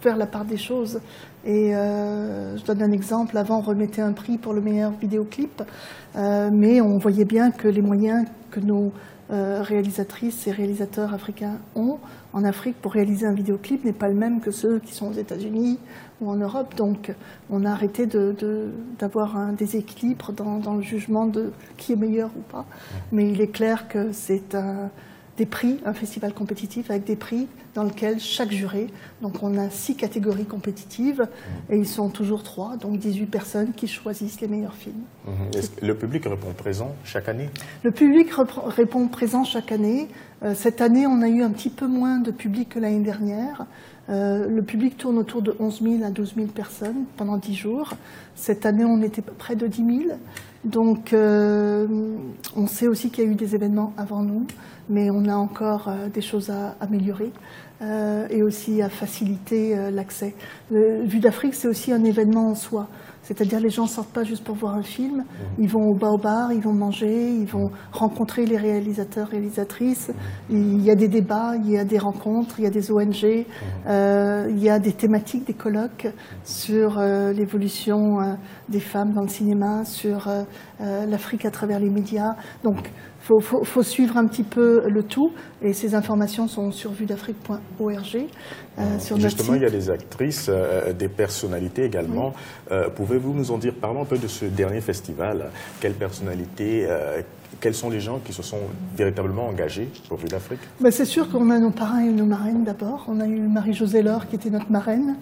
faire 0.00 0.16
la 0.16 0.26
part 0.26 0.44
des 0.44 0.56
choses. 0.56 1.00
Et 1.44 1.74
euh, 1.74 2.56
je 2.56 2.64
donne 2.64 2.82
un 2.82 2.92
exemple, 2.92 3.36
avant 3.36 3.58
on 3.58 3.62
remettait 3.62 4.02
un 4.02 4.12
prix 4.12 4.38
pour 4.38 4.54
le 4.54 4.60
meilleur 4.60 4.92
vidéoclip, 4.92 5.62
euh, 6.16 6.50
mais 6.52 6.80
on 6.80 6.98
voyait 6.98 7.24
bien 7.24 7.50
que 7.50 7.68
les 7.68 7.82
moyens 7.82 8.26
que 8.50 8.60
nos 8.60 8.92
euh, 9.30 9.62
réalisatrices 9.62 10.46
et 10.46 10.50
réalisateurs 10.50 11.14
africains 11.14 11.58
ont 11.74 11.98
en 12.32 12.44
Afrique 12.44 12.76
pour 12.82 12.92
réaliser 12.92 13.26
un 13.26 13.32
vidéoclip 13.32 13.84
n'est 13.84 13.92
pas 13.92 14.08
le 14.08 14.14
même 14.14 14.40
que 14.40 14.50
ceux 14.50 14.80
qui 14.80 14.92
sont 14.92 15.08
aux 15.08 15.14
États-Unis 15.14 15.78
ou 16.20 16.30
en 16.30 16.36
Europe. 16.36 16.74
Donc 16.76 17.12
on 17.50 17.64
a 17.64 17.70
arrêté 17.70 18.06
d'avoir 18.98 19.36
un 19.36 19.52
déséquilibre 19.52 20.32
dans, 20.32 20.58
dans, 20.58 20.74
le 20.74 20.82
jugement 20.82 21.26
de 21.26 21.52
qui 21.76 21.92
est 21.92 21.96
meilleur 21.96 22.30
ou 22.36 22.40
pas. 22.40 22.66
Mais 23.12 23.30
il 23.30 23.40
est 23.40 23.48
clair 23.48 23.88
que 23.88 24.12
c'est 24.12 24.54
un 24.54 24.90
des 25.36 25.46
prix, 25.46 25.80
un 25.84 25.94
festival 25.94 26.32
compétitif 26.32 26.90
avec 26.90 27.04
des 27.04 27.16
prix 27.16 27.48
dans 27.74 27.82
lequel 27.82 28.20
chaque 28.20 28.52
juré, 28.52 28.86
donc 29.20 29.42
on 29.42 29.58
a 29.58 29.68
six 29.68 29.96
catégories 29.96 30.44
compétitives 30.44 31.26
et 31.70 31.76
ils 31.76 31.88
sont 31.88 32.08
toujours 32.08 32.44
trois, 32.44 32.76
donc 32.76 32.98
18 32.98 33.26
personnes 33.26 33.72
qui 33.72 33.88
choisissent 33.88 34.40
les 34.40 34.48
meilleurs 34.48 34.74
films. 34.74 35.02
Mhm. 35.26 35.62
le 35.82 35.94
public 35.96 36.24
répond 36.24 36.52
présent 36.52 36.94
chaque 37.04 37.28
année? 37.28 37.48
Le 37.82 37.90
public 37.90 38.28
répond 38.68 39.08
présent 39.08 39.44
chaque 39.44 39.72
année. 39.72 40.08
Euh, 40.44 40.54
cette 40.54 40.80
année, 40.80 41.06
on 41.06 41.20
a 41.22 41.28
eu 41.28 41.42
un 41.42 41.50
petit 41.50 41.70
peu 41.70 41.88
moins 41.88 42.18
de 42.18 42.30
public 42.30 42.68
que 42.70 42.78
l'année 42.78 43.04
dernière. 43.04 43.66
Euh, 44.10 44.48
le 44.48 44.62
public 44.62 44.98
tourne 44.98 45.18
autour 45.18 45.42
de 45.42 45.56
11 45.58 45.82
000 45.82 46.04
à 46.04 46.10
12 46.10 46.34
000 46.36 46.46
personnes 46.48 47.04
pendant 47.16 47.38
10 47.38 47.54
jours. 47.54 47.94
Cette 48.36 48.66
année, 48.66 48.84
on 48.84 49.00
était 49.02 49.22
près 49.22 49.56
de 49.56 49.66
10 49.66 49.76
000. 50.06 50.18
Donc, 50.64 51.12
euh, 51.12 51.86
on 52.56 52.66
sait 52.66 52.88
aussi 52.88 53.10
qu'il 53.10 53.24
y 53.24 53.26
a 53.26 53.30
eu 53.30 53.34
des 53.34 53.54
événements 53.54 53.92
avant 53.96 54.22
nous, 54.22 54.46
mais 54.88 55.10
on 55.10 55.26
a 55.26 55.34
encore 55.34 55.88
euh, 55.88 56.08
des 56.08 56.22
choses 56.22 56.50
à 56.50 56.76
améliorer 56.80 57.30
et 58.30 58.42
aussi 58.42 58.80
à 58.80 58.88
faciliter 58.88 59.76
l'accès. 59.90 60.34
Vue 60.70 61.18
d'Afrique, 61.18 61.54
c'est 61.54 61.68
aussi 61.68 61.92
un 61.92 62.02
événement 62.02 62.48
en 62.48 62.54
soi. 62.54 62.88
C'est-à-dire 63.24 63.58
les 63.58 63.70
gens 63.70 63.84
ne 63.84 63.88
sortent 63.88 64.12
pas 64.12 64.22
juste 64.22 64.44
pour 64.44 64.54
voir 64.54 64.74
un 64.74 64.82
film, 64.82 65.18
mmh. 65.18 65.24
ils 65.58 65.68
vont 65.68 65.88
au 65.88 66.18
bar, 66.18 66.52
ils 66.52 66.60
vont 66.60 66.74
manger, 66.74 67.30
ils 67.30 67.46
vont 67.46 67.70
rencontrer 67.90 68.44
les 68.44 68.58
réalisateurs, 68.58 69.28
réalisatrices. 69.28 70.10
Mmh. 70.50 70.56
Il 70.56 70.84
y 70.84 70.90
a 70.90 70.94
des 70.94 71.08
débats, 71.08 71.54
il 71.56 71.70
y 71.70 71.78
a 71.78 71.84
des 71.84 71.98
rencontres, 71.98 72.56
il 72.58 72.64
y 72.64 72.66
a 72.66 72.70
des 72.70 72.92
ONG, 72.92 73.24
mmh. 73.24 73.88
euh, 73.88 74.46
il 74.50 74.62
y 74.62 74.68
a 74.68 74.78
des 74.78 74.92
thématiques, 74.92 75.46
des 75.46 75.54
colloques 75.54 76.06
sur 76.44 76.98
euh, 76.98 77.32
l'évolution 77.32 78.20
euh, 78.20 78.34
des 78.68 78.80
femmes 78.80 79.12
dans 79.14 79.22
le 79.22 79.28
cinéma, 79.28 79.84
sur 79.84 80.28
l'Afrique 80.80 81.44
à 81.46 81.50
travers 81.50 81.80
les 81.80 81.90
médias. 81.90 82.34
Donc 82.62 82.90
il 83.30 83.42
faut, 83.42 83.82
suivre 83.82 84.16
un 84.16 84.26
petit 84.26 84.42
peu 84.42 84.82
le 84.88 85.02
tout, 85.02 85.30
et 85.62 85.72
ces 85.72 85.94
informations 85.94 86.46
sont 86.46 86.70
sur 86.70 86.92
vuedafrique.org. 86.92 88.26
Euh, 88.78 88.98
Justement, 89.16 89.54
il 89.54 89.62
y 89.62 89.66
a 89.66 89.70
des 89.70 89.90
actrices, 89.90 90.50
euh, 90.50 90.92
des 90.92 91.08
personnalités 91.08 91.84
également. 91.84 92.32
Euh, 92.70 92.90
pouvez-vous 92.90 93.32
nous 93.32 93.50
en 93.50 93.58
dire, 93.58 93.72
parlons 93.80 94.02
un 94.02 94.06
peu 94.06 94.18
de 94.18 94.26
ce 94.26 94.44
dernier 94.44 94.80
festival. 94.80 95.50
Quelles 95.80 95.94
personnalités, 95.94 96.86
quels 97.60 97.74
sont 97.74 97.88
les 97.88 98.00
gens 98.00 98.18
qui 98.18 98.32
se 98.32 98.42
sont 98.42 98.60
véritablement 98.96 99.46
engagés 99.46 99.88
pour 100.08 100.18
Vue 100.18 100.28
d'Afrique 100.28 100.60
ben, 100.80 100.90
C'est 100.90 101.04
sûr 101.04 101.30
qu'on 101.30 101.48
a 101.50 101.58
nos 101.58 101.70
parrains 101.70 102.04
et 102.04 102.12
nos 102.12 102.26
marraines 102.26 102.64
d'abord. 102.64 103.06
On 103.08 103.20
a 103.20 103.26
eu 103.26 103.40
Marie-Josée 103.40 104.02
Laure 104.02 104.26
qui 104.26 104.36
était 104.36 104.50
notre 104.50 104.70
marraine, 104.70 105.16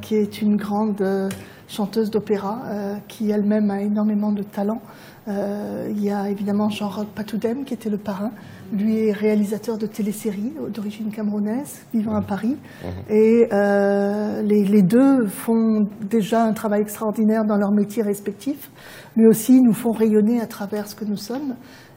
qui 0.00 0.16
est 0.16 0.42
une 0.42 0.56
grande 0.56 1.30
chanteuse 1.68 2.10
d'opéra, 2.10 2.62
qui 3.06 3.30
elle-même 3.30 3.70
a 3.70 3.82
énormément 3.82 4.32
de 4.32 4.42
talent. 4.42 4.80
Euh, 5.28 5.88
il 5.90 6.02
y 6.02 6.10
a 6.10 6.30
évidemment 6.30 6.68
Jean-Roch 6.70 7.08
Patoudem 7.14 7.64
qui 7.64 7.74
était 7.74 7.90
le 7.90 7.98
parrain. 7.98 8.30
Lui 8.72 9.08
est 9.08 9.12
réalisateur 9.12 9.76
de 9.76 9.86
téléséries 9.86 10.54
d'origine 10.72 11.10
camerounaise, 11.10 11.82
vivant 11.92 12.14
à 12.14 12.22
Paris. 12.22 12.56
Mhm. 12.82 12.90
Et 13.10 13.48
euh, 13.52 14.42
les, 14.42 14.82
deux 14.82 15.26
font 15.26 15.86
déjà 16.08 16.44
un 16.44 16.52
travail 16.52 16.82
extraordinaire 16.82 17.44
dans 17.44 17.56
leur 17.56 17.72
métier 17.72 18.02
respectif, 18.02 18.70
mais 19.16 19.26
aussi 19.26 19.60
nous 19.60 19.74
font 19.74 19.92
rayonner 19.92 20.40
à 20.40 20.46
travers 20.46 20.86
ce 20.86 20.94
que 20.94 21.04
nous 21.04 21.16
sommes. 21.16 21.54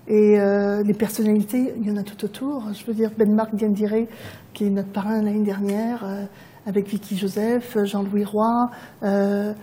Et 0.08 0.38
euh, 0.38 0.84
les 0.84 0.94
personnalités, 0.94 1.74
il 1.80 1.88
y 1.88 1.92
en 1.92 1.96
a 1.96 2.04
tout 2.04 2.26
autour. 2.26 2.74
Je 2.74 2.86
veux 2.86 2.94
dire, 2.94 3.12
Ben-Marc 3.18 3.56
Diendire, 3.56 4.06
qui 4.54 4.66
est 4.66 4.70
notre 4.70 4.92
parrain 4.92 5.22
l'année 5.22 5.46
dernière, 5.46 6.06
avec 6.66 6.88
Vicky 6.88 7.18
Joseph, 7.18 7.78
Jean-Louis 7.84 8.24
Roy, 8.26 8.70
euh, 9.04 9.54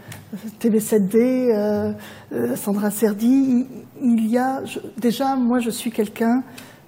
TV7D, 0.60 1.16
euh, 1.16 1.92
euh, 2.32 2.56
Sandra 2.56 2.90
Serdi. 2.90 3.66
Il 4.02 4.26
y 4.26 4.38
a 4.38 4.62
déjà, 4.98 5.36
moi, 5.36 5.58
je 5.60 5.70
suis 5.70 5.90
quelqu'un, 5.90 6.42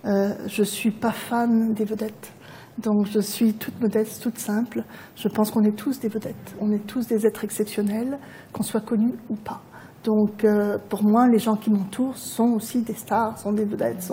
euh, 0.04 0.34
je 0.46 0.62
suis 0.62 0.90
pas 0.90 1.12
fan 1.12 1.72
des 1.72 1.84
vedettes. 1.84 2.32
Donc 2.78 3.06
je 3.06 3.20
suis 3.20 3.52
toute 3.54 3.78
modeste, 3.80 4.22
toute 4.22 4.38
simple. 4.38 4.82
Je 5.14 5.28
pense 5.28 5.50
qu'on 5.50 5.62
est 5.62 5.76
tous 5.76 6.00
des 6.00 6.08
vedettes. 6.08 6.54
On 6.58 6.72
est 6.72 6.86
tous 6.86 7.06
des 7.06 7.26
êtres 7.26 7.44
exceptionnels, 7.44 8.18
qu'on 8.52 8.62
soit 8.62 8.80
connus 8.80 9.14
ou 9.28 9.36
pas. 9.36 9.62
Donc, 10.04 10.44
euh, 10.44 10.78
pour 10.88 11.04
moi, 11.04 11.28
les 11.28 11.38
gens 11.38 11.54
qui 11.54 11.70
m'entourent 11.70 12.16
sont 12.16 12.54
aussi 12.56 12.82
des 12.82 12.94
stars, 12.94 13.38
sont 13.38 13.52
des 13.52 13.64
vedettes, 13.64 14.10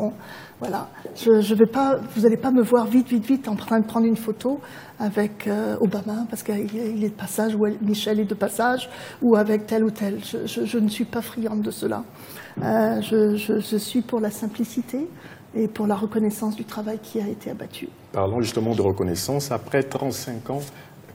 voilà. 0.59 0.89
Je, 1.15 1.39
je 1.39 1.55
vais 1.55 1.65
pas, 1.65 1.95
vous 2.15 2.21
n'allez 2.21 2.37
pas 2.37 2.51
me 2.51 2.61
voir 2.61 2.85
vite, 2.85 3.07
vite, 3.07 3.25
vite 3.25 3.47
en 3.47 3.55
train 3.55 3.79
de 3.79 3.85
prendre 3.85 4.05
une 4.05 4.17
photo 4.17 4.59
avec 4.99 5.47
euh, 5.47 5.77
Obama 5.79 6.25
parce 6.29 6.43
qu'il 6.43 6.75
est 6.75 7.09
de 7.09 7.15
passage 7.15 7.55
ou 7.55 7.65
Michel 7.81 8.19
est 8.19 8.25
de 8.25 8.33
passage 8.33 8.89
ou 9.21 9.37
avec 9.37 9.65
tel 9.65 9.85
ou 9.85 9.89
tel. 9.89 10.19
Je, 10.21 10.65
je 10.65 10.77
ne 10.77 10.89
suis 10.89 11.05
pas 11.05 11.21
friande 11.21 11.61
de 11.61 11.71
cela. 11.71 12.03
Euh, 12.61 13.01
je, 13.01 13.77
suis 13.77 14.01
pour 14.01 14.19
la 14.19 14.31
simplicité 14.31 15.07
et 15.55 15.67
pour 15.67 15.87
la 15.87 15.95
reconnaissance 15.95 16.55
du 16.55 16.65
travail 16.65 16.99
qui 17.01 17.21
a 17.21 17.27
été 17.27 17.51
abattu. 17.51 17.87
Parlons 18.11 18.41
justement 18.41 18.75
de 18.75 18.81
reconnaissance. 18.81 19.51
Après 19.51 19.83
35 19.83 20.49
ans, 20.49 20.61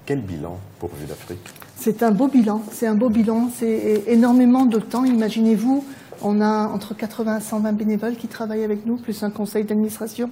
quel 0.07 0.23
bilan 0.23 0.59
pour 0.79 0.91
Vue 0.95 1.07
d'Afrique? 1.07 1.47
C'est 1.77 2.03
un 2.03 2.13
beau 2.13 2.29
bilan, 2.29 2.63
c'est 2.71 2.87
un 2.87 2.95
beau 2.95 3.11
bilan, 3.11 3.49
c'est 3.53 4.05
énormément 4.07 4.65
de 4.65 4.79
temps. 4.79 5.05
Imaginez-vous, 5.05 5.85
on 6.23 6.41
a 6.41 6.69
entre 6.69 6.95
80 6.95 7.39
et 7.39 7.41
120 7.41 7.73
bénévoles 7.73 8.17
qui 8.17 8.29
travaillent 8.29 8.65
avec 8.65 8.87
nous, 8.87 8.97
plus 8.97 9.23
un 9.23 9.31
conseil 9.31 9.65
d'administration 9.65 10.31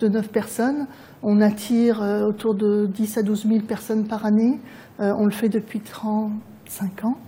de 0.00 0.08
9 0.08 0.28
personnes. 0.28 0.86
On 1.22 1.40
attire 1.40 2.02
euh, 2.02 2.26
autour 2.26 2.54
de 2.54 2.86
10 2.86 3.18
à 3.18 3.22
12 3.22 3.46
000 3.48 3.60
personnes 3.66 4.06
par 4.06 4.24
année. 4.24 4.58
Euh, 5.00 5.12
on 5.18 5.24
le 5.24 5.32
fait 5.32 5.48
depuis 5.48 5.80
35 5.80 7.04
ans. 7.04 7.18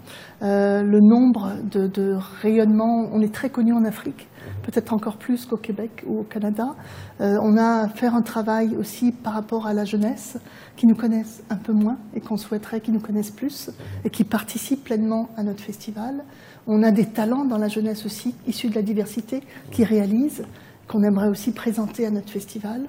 Euh, 0.43 0.83
le 0.83 1.01
nombre 1.01 1.53
de, 1.71 1.87
de 1.89 2.17
rayonnements, 2.41 3.11
on 3.13 3.21
est 3.21 3.35
très 3.35 3.51
connu 3.51 3.73
en 3.73 3.85
Afrique 3.85 4.29
peut-être 4.67 4.93
encore 4.93 5.17
plus 5.17 5.47
qu'au 5.47 5.57
Québec 5.57 6.03
ou 6.07 6.21
au 6.21 6.23
Canada. 6.25 6.75
Euh, 7.21 7.39
on 7.41 7.57
a 7.57 7.85
à 7.85 7.89
faire 7.89 8.15
un 8.15 8.23
travail 8.23 8.77
aussi 8.77 9.13
par 9.13 9.33
rapport 9.35 9.67
à 9.67 9.73
la 9.73 9.85
jeunesse, 9.85 10.39
qui 10.77 10.87
nous 10.87 10.97
connaissent 10.97 11.43
un 11.51 11.57
peu 11.57 11.73
moins 11.73 11.97
et 12.15 12.21
qu'on 12.21 12.37
souhaiterait 12.37 12.81
qu'ils 12.81 12.95
nous 12.95 13.01
connaissent 13.01 13.31
plus 13.31 13.71
et 14.05 14.11
qui 14.11 14.25
participent 14.25 14.85
pleinement 14.85 15.29
à 15.37 15.45
notre 15.45 15.63
festival. 15.63 16.25
On 16.67 16.83
a 16.83 16.91
des 16.91 17.07
talents 17.07 17.45
dans 17.45 17.59
la 17.59 17.69
jeunesse 17.69 18.05
aussi, 18.05 18.35
issus 18.47 18.69
de 18.69 18.75
la 18.75 18.83
diversité, 18.83 19.41
qui 19.71 19.85
réalisent, 19.85 20.45
qu'on 20.89 21.03
aimerait 21.03 21.29
aussi 21.29 21.53
présenter 21.53 22.07
à 22.07 22.11
notre 22.11 22.31
festival. 22.31 22.87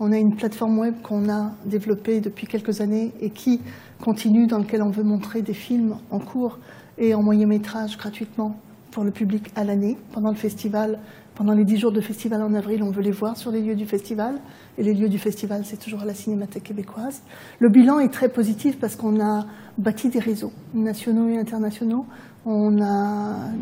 On 0.00 0.12
a 0.12 0.18
une 0.18 0.34
plateforme 0.34 0.78
web 0.78 0.94
qu'on 1.02 1.28
a 1.28 1.52
développée 1.64 2.20
depuis 2.20 2.46
quelques 2.46 2.80
années 2.80 3.12
et 3.20 3.30
qui 3.30 3.60
continue, 4.02 4.46
dans 4.46 4.58
laquelle 4.58 4.82
on 4.82 4.90
veut 4.90 5.04
montrer 5.04 5.42
des 5.42 5.54
films 5.54 5.96
en 6.10 6.18
cours 6.18 6.58
et 6.98 7.14
en 7.14 7.22
moyen 7.22 7.46
métrage 7.46 7.96
gratuitement 7.96 8.56
pour 8.90 9.04
le 9.04 9.10
public 9.10 9.50
à 9.54 9.64
l'année, 9.64 9.96
pendant 10.12 10.30
le 10.30 10.36
festival, 10.36 10.98
pendant 11.40 11.54
les 11.54 11.64
dix 11.64 11.78
jours 11.78 11.90
de 11.90 12.02
festival 12.02 12.42
en 12.42 12.52
avril, 12.52 12.82
on 12.82 12.90
veut 12.90 13.00
les 13.00 13.12
voir 13.12 13.34
sur 13.34 13.50
les 13.50 13.62
lieux 13.62 13.74
du 13.74 13.86
festival. 13.86 14.34
Et 14.76 14.82
les 14.82 14.92
lieux 14.92 15.08
du 15.08 15.18
festival, 15.18 15.62
c'est 15.64 15.78
toujours 15.78 16.04
la 16.04 16.12
Cinémathèque 16.12 16.64
québécoise. 16.64 17.22
Le 17.60 17.70
bilan 17.70 17.98
est 17.98 18.12
très 18.12 18.28
positif 18.28 18.78
parce 18.78 18.94
qu'on 18.94 19.18
a 19.22 19.46
bâti 19.78 20.10
des 20.10 20.18
réseaux 20.18 20.52
nationaux 20.74 21.30
et 21.30 21.38
internationaux. 21.38 22.04
On 22.44 22.82
a 22.82 23.52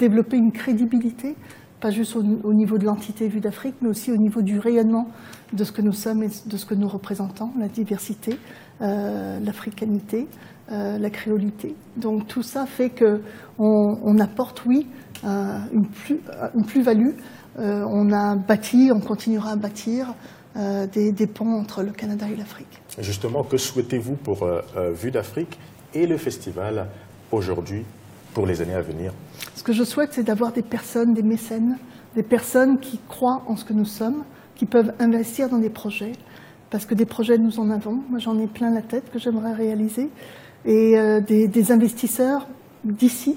développé 0.00 0.36
une 0.36 0.50
crédibilité, 0.50 1.36
pas 1.78 1.90
juste 1.90 2.16
au, 2.16 2.52
niveau 2.54 2.76
de 2.76 2.86
l'entité 2.86 3.28
Vue 3.28 3.38
d'Afrique, 3.38 3.76
mais 3.82 3.88
aussi 3.88 4.10
au 4.10 4.16
niveau 4.16 4.42
du 4.42 4.58
rayonnement 4.58 5.06
de 5.52 5.62
ce 5.62 5.70
que 5.70 5.80
nous 5.80 5.92
sommes 5.92 6.24
et 6.24 6.30
de 6.44 6.56
ce 6.56 6.66
que 6.66 6.74
nous 6.74 6.88
représentons, 6.88 7.50
la 7.56 7.68
diversité, 7.68 8.36
euh, 8.82 9.38
l'africanité. 9.38 10.26
Euh, 10.70 10.98
la 10.98 11.08
créolité. 11.08 11.74
Donc 11.96 12.26
tout 12.26 12.42
ça 12.42 12.66
fait 12.66 12.90
qu'on 12.90 13.98
on 14.04 14.18
apporte, 14.18 14.66
oui, 14.66 14.86
une 15.24 15.86
plus-value. 16.66 17.10
on 17.58 18.12
a 18.12 18.36
bâti, 18.36 18.90
on 18.94 19.00
continuera 19.00 19.52
à 19.52 19.56
bâtir 19.56 20.14
des, 20.56 21.12
des, 21.12 21.26
ponts 21.26 21.60
entre 21.60 21.82
le 21.82 21.92
Canada 21.92 22.26
et 22.32 22.36
l'Afrique. 22.36 22.80
Justement, 22.98 23.44
que 23.44 23.56
souhaitez-vous 23.56 24.16
pour 24.16 24.48
Vue 24.94 25.10
d'Afrique 25.10 25.58
et 25.94 26.06
le 26.06 26.16
festival 26.16 26.88
aujourd'hui 27.30 27.84
pour 28.34 28.46
les 28.46 28.60
années 28.60 28.74
à 28.74 28.82
venir? 28.82 29.12
Ce 29.54 29.62
que 29.62 29.72
je 29.72 29.84
souhaite, 29.84 30.12
c'est 30.12 30.22
d'avoir 30.22 30.52
des 30.52 30.62
personnes, 30.62 31.14
des 31.14 31.22
mécènes, 31.22 31.76
des 32.14 32.22
personnes 32.22 32.78
qui 32.78 33.00
croient 33.08 33.42
en 33.46 33.56
ce 33.56 33.64
que 33.64 33.72
nous 33.72 33.84
sommes, 33.84 34.24
qui 34.54 34.66
peuvent 34.66 34.92
investir 34.98 35.48
dans 35.48 35.58
des 35.58 35.70
projets, 35.70 36.12
parce 36.70 36.84
que 36.84 36.94
des 36.94 37.06
projets, 37.06 37.38
nous 37.38 37.60
en 37.60 37.70
avons. 37.70 38.02
Moi, 38.10 38.18
j'en 38.18 38.38
ai 38.38 38.46
plein 38.46 38.70
la 38.70 38.82
tête 38.82 39.10
que 39.10 39.18
j'aimerais 39.18 39.52
réaliser. 39.52 40.10
Et 40.64 40.98
euh, 40.98 41.20
des, 41.20 41.72
investisseurs 41.72 42.46
d'ici, 42.84 43.36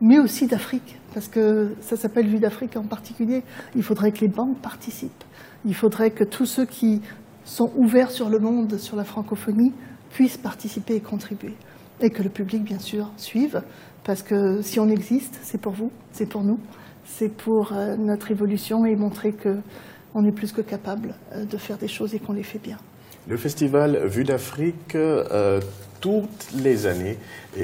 mais 0.00 0.18
aussi 0.18 0.46
d'Afrique, 0.46 0.98
parce 1.18 1.26
que 1.26 1.74
ça 1.80 1.96
s'appelle 1.96 2.28
Vue 2.28 2.38
d'Afrique 2.38 2.76
en 2.76 2.84
particulier. 2.84 3.42
Il 3.74 3.82
faudrait 3.82 4.12
que 4.12 4.20
les 4.20 4.28
banques 4.28 4.58
participent. 4.58 5.24
Il 5.64 5.74
faudrait 5.74 6.12
que 6.12 6.22
tous 6.22 6.46
ceux 6.46 6.64
qui 6.64 7.02
sont 7.44 7.72
ouverts 7.74 8.12
sur 8.12 8.28
le 8.28 8.38
monde, 8.38 8.78
sur 8.78 8.94
la 8.94 9.02
francophonie, 9.02 9.72
puissent 10.10 10.36
participer 10.36 10.94
et 10.94 11.00
contribuer. 11.00 11.56
Et 12.00 12.10
que 12.10 12.22
le 12.22 12.28
public, 12.28 12.62
bien 12.62 12.78
sûr, 12.78 13.10
suive, 13.16 13.62
parce 14.04 14.22
que 14.22 14.62
si 14.62 14.78
on 14.78 14.88
existe, 14.88 15.40
c'est 15.42 15.60
pour 15.60 15.72
vous, 15.72 15.90
c'est 16.12 16.28
pour 16.28 16.44
nous, 16.44 16.60
c'est 17.04 17.36
pour 17.36 17.72
euh, 17.72 17.96
notre 17.96 18.30
évolution 18.30 18.86
et 18.86 18.94
montrer 18.94 19.32
qu'on 19.32 20.24
est 20.24 20.32
plus 20.32 20.52
que 20.52 20.60
capable 20.60 21.16
euh, 21.32 21.44
de 21.44 21.56
faire 21.56 21.78
des 21.78 21.88
choses 21.88 22.14
et 22.14 22.20
qu'on 22.20 22.34
les 22.34 22.44
fait 22.44 22.62
bien. 22.62 22.78
Le 23.26 23.36
festival 23.36 24.06
Vue 24.06 24.22
d'Afrique, 24.22 24.94
euh, 24.94 25.58
toutes 26.00 26.48
les 26.54 26.86
années, 26.86 27.18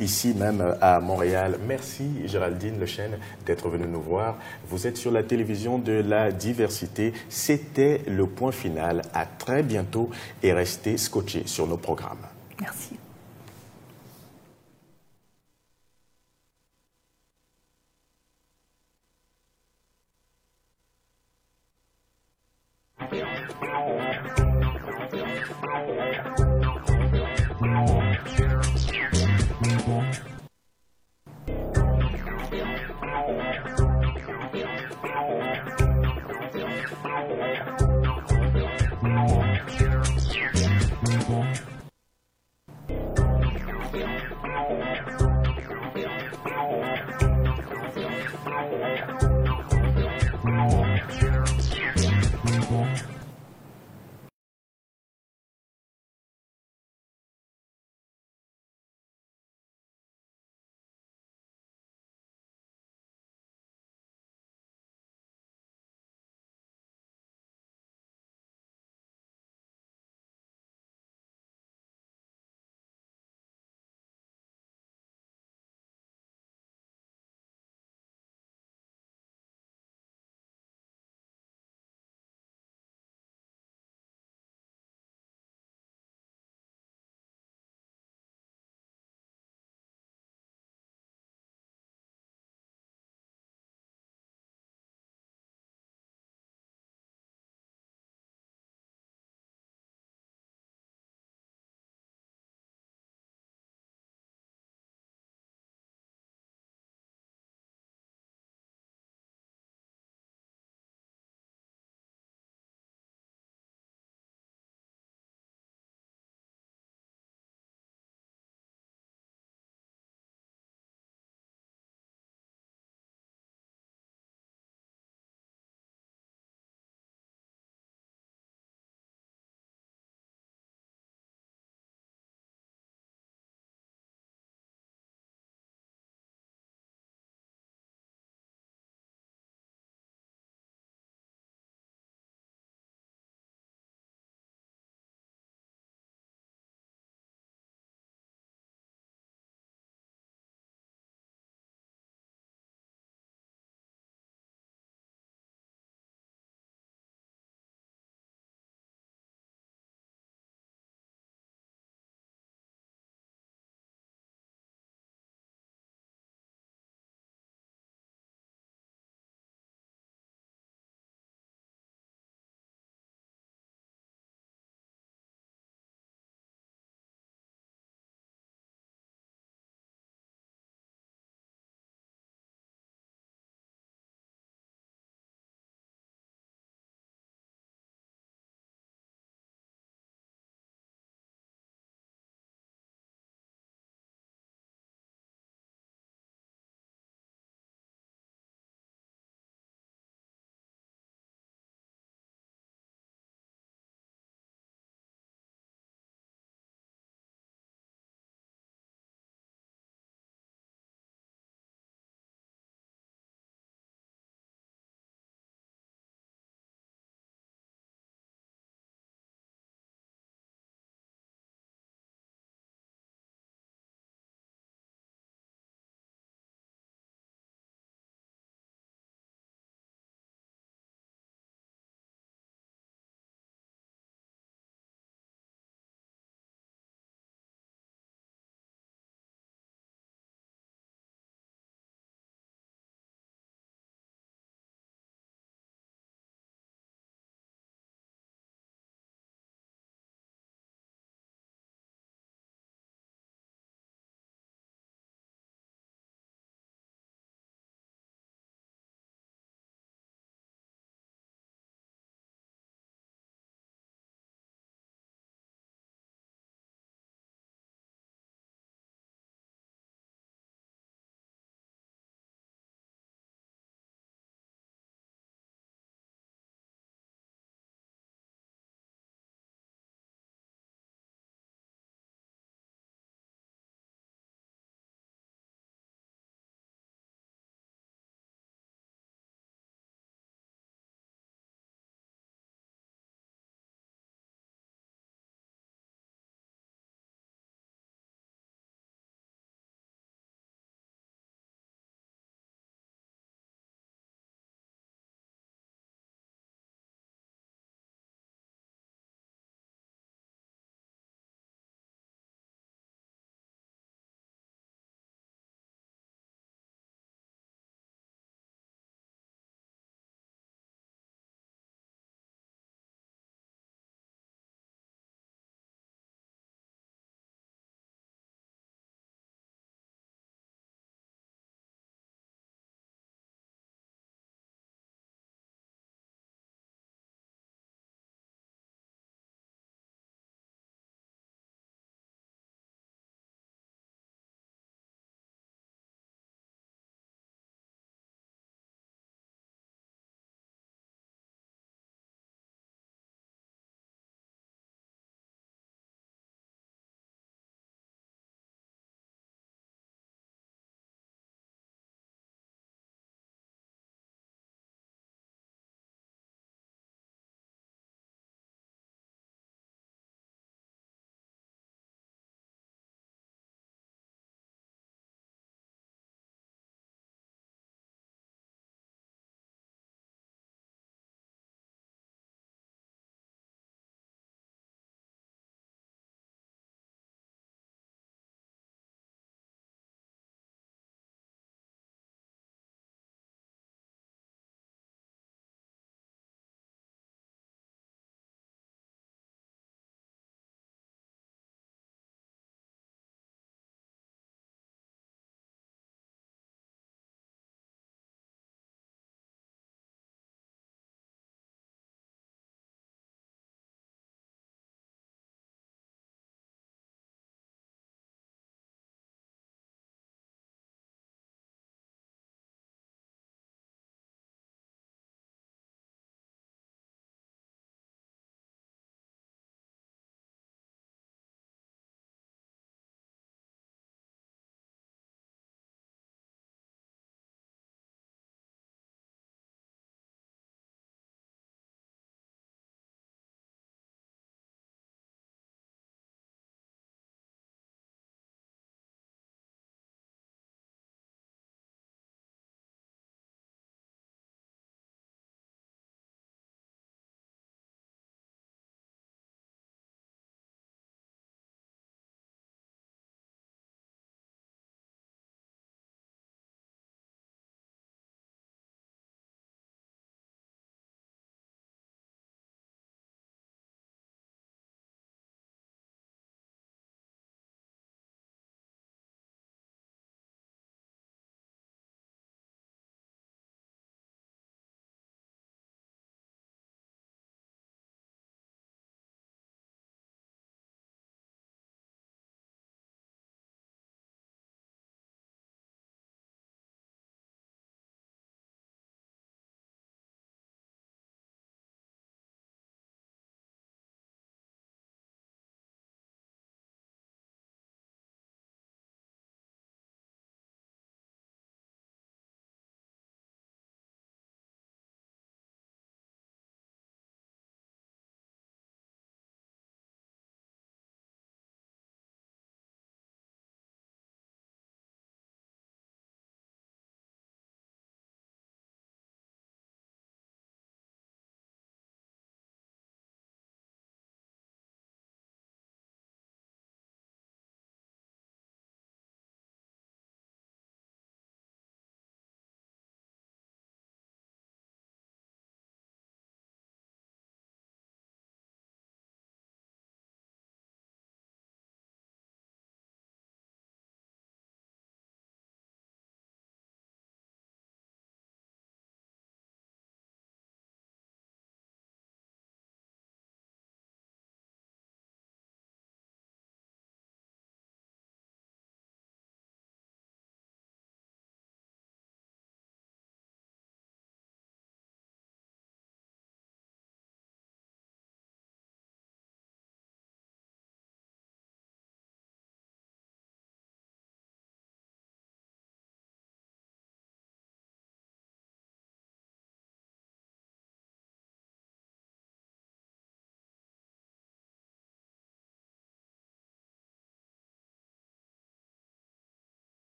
ici 0.00 0.34
même 0.34 0.76
à 0.80 1.00
Montréal. 1.00 1.58
Merci 1.66 2.04
Géraldine 2.26 2.78
Lechaine 2.78 3.18
d'être 3.44 3.68
venue 3.68 3.86
nous 3.86 4.00
voir. 4.00 4.36
Vous 4.68 4.86
êtes 4.86 4.96
sur 4.96 5.10
la 5.10 5.22
télévision 5.22 5.78
de 5.78 5.92
la 5.92 6.32
diversité. 6.32 7.12
C'était 7.28 8.02
le 8.06 8.26
point 8.26 8.52
final. 8.52 9.02
À 9.14 9.26
très 9.26 9.62
bientôt 9.62 10.10
et 10.42 10.52
restez 10.52 10.96
scotchés 10.96 11.44
sur 11.46 11.66
nos 11.66 11.76
programmes. 11.76 12.26
Merci. 12.60 12.96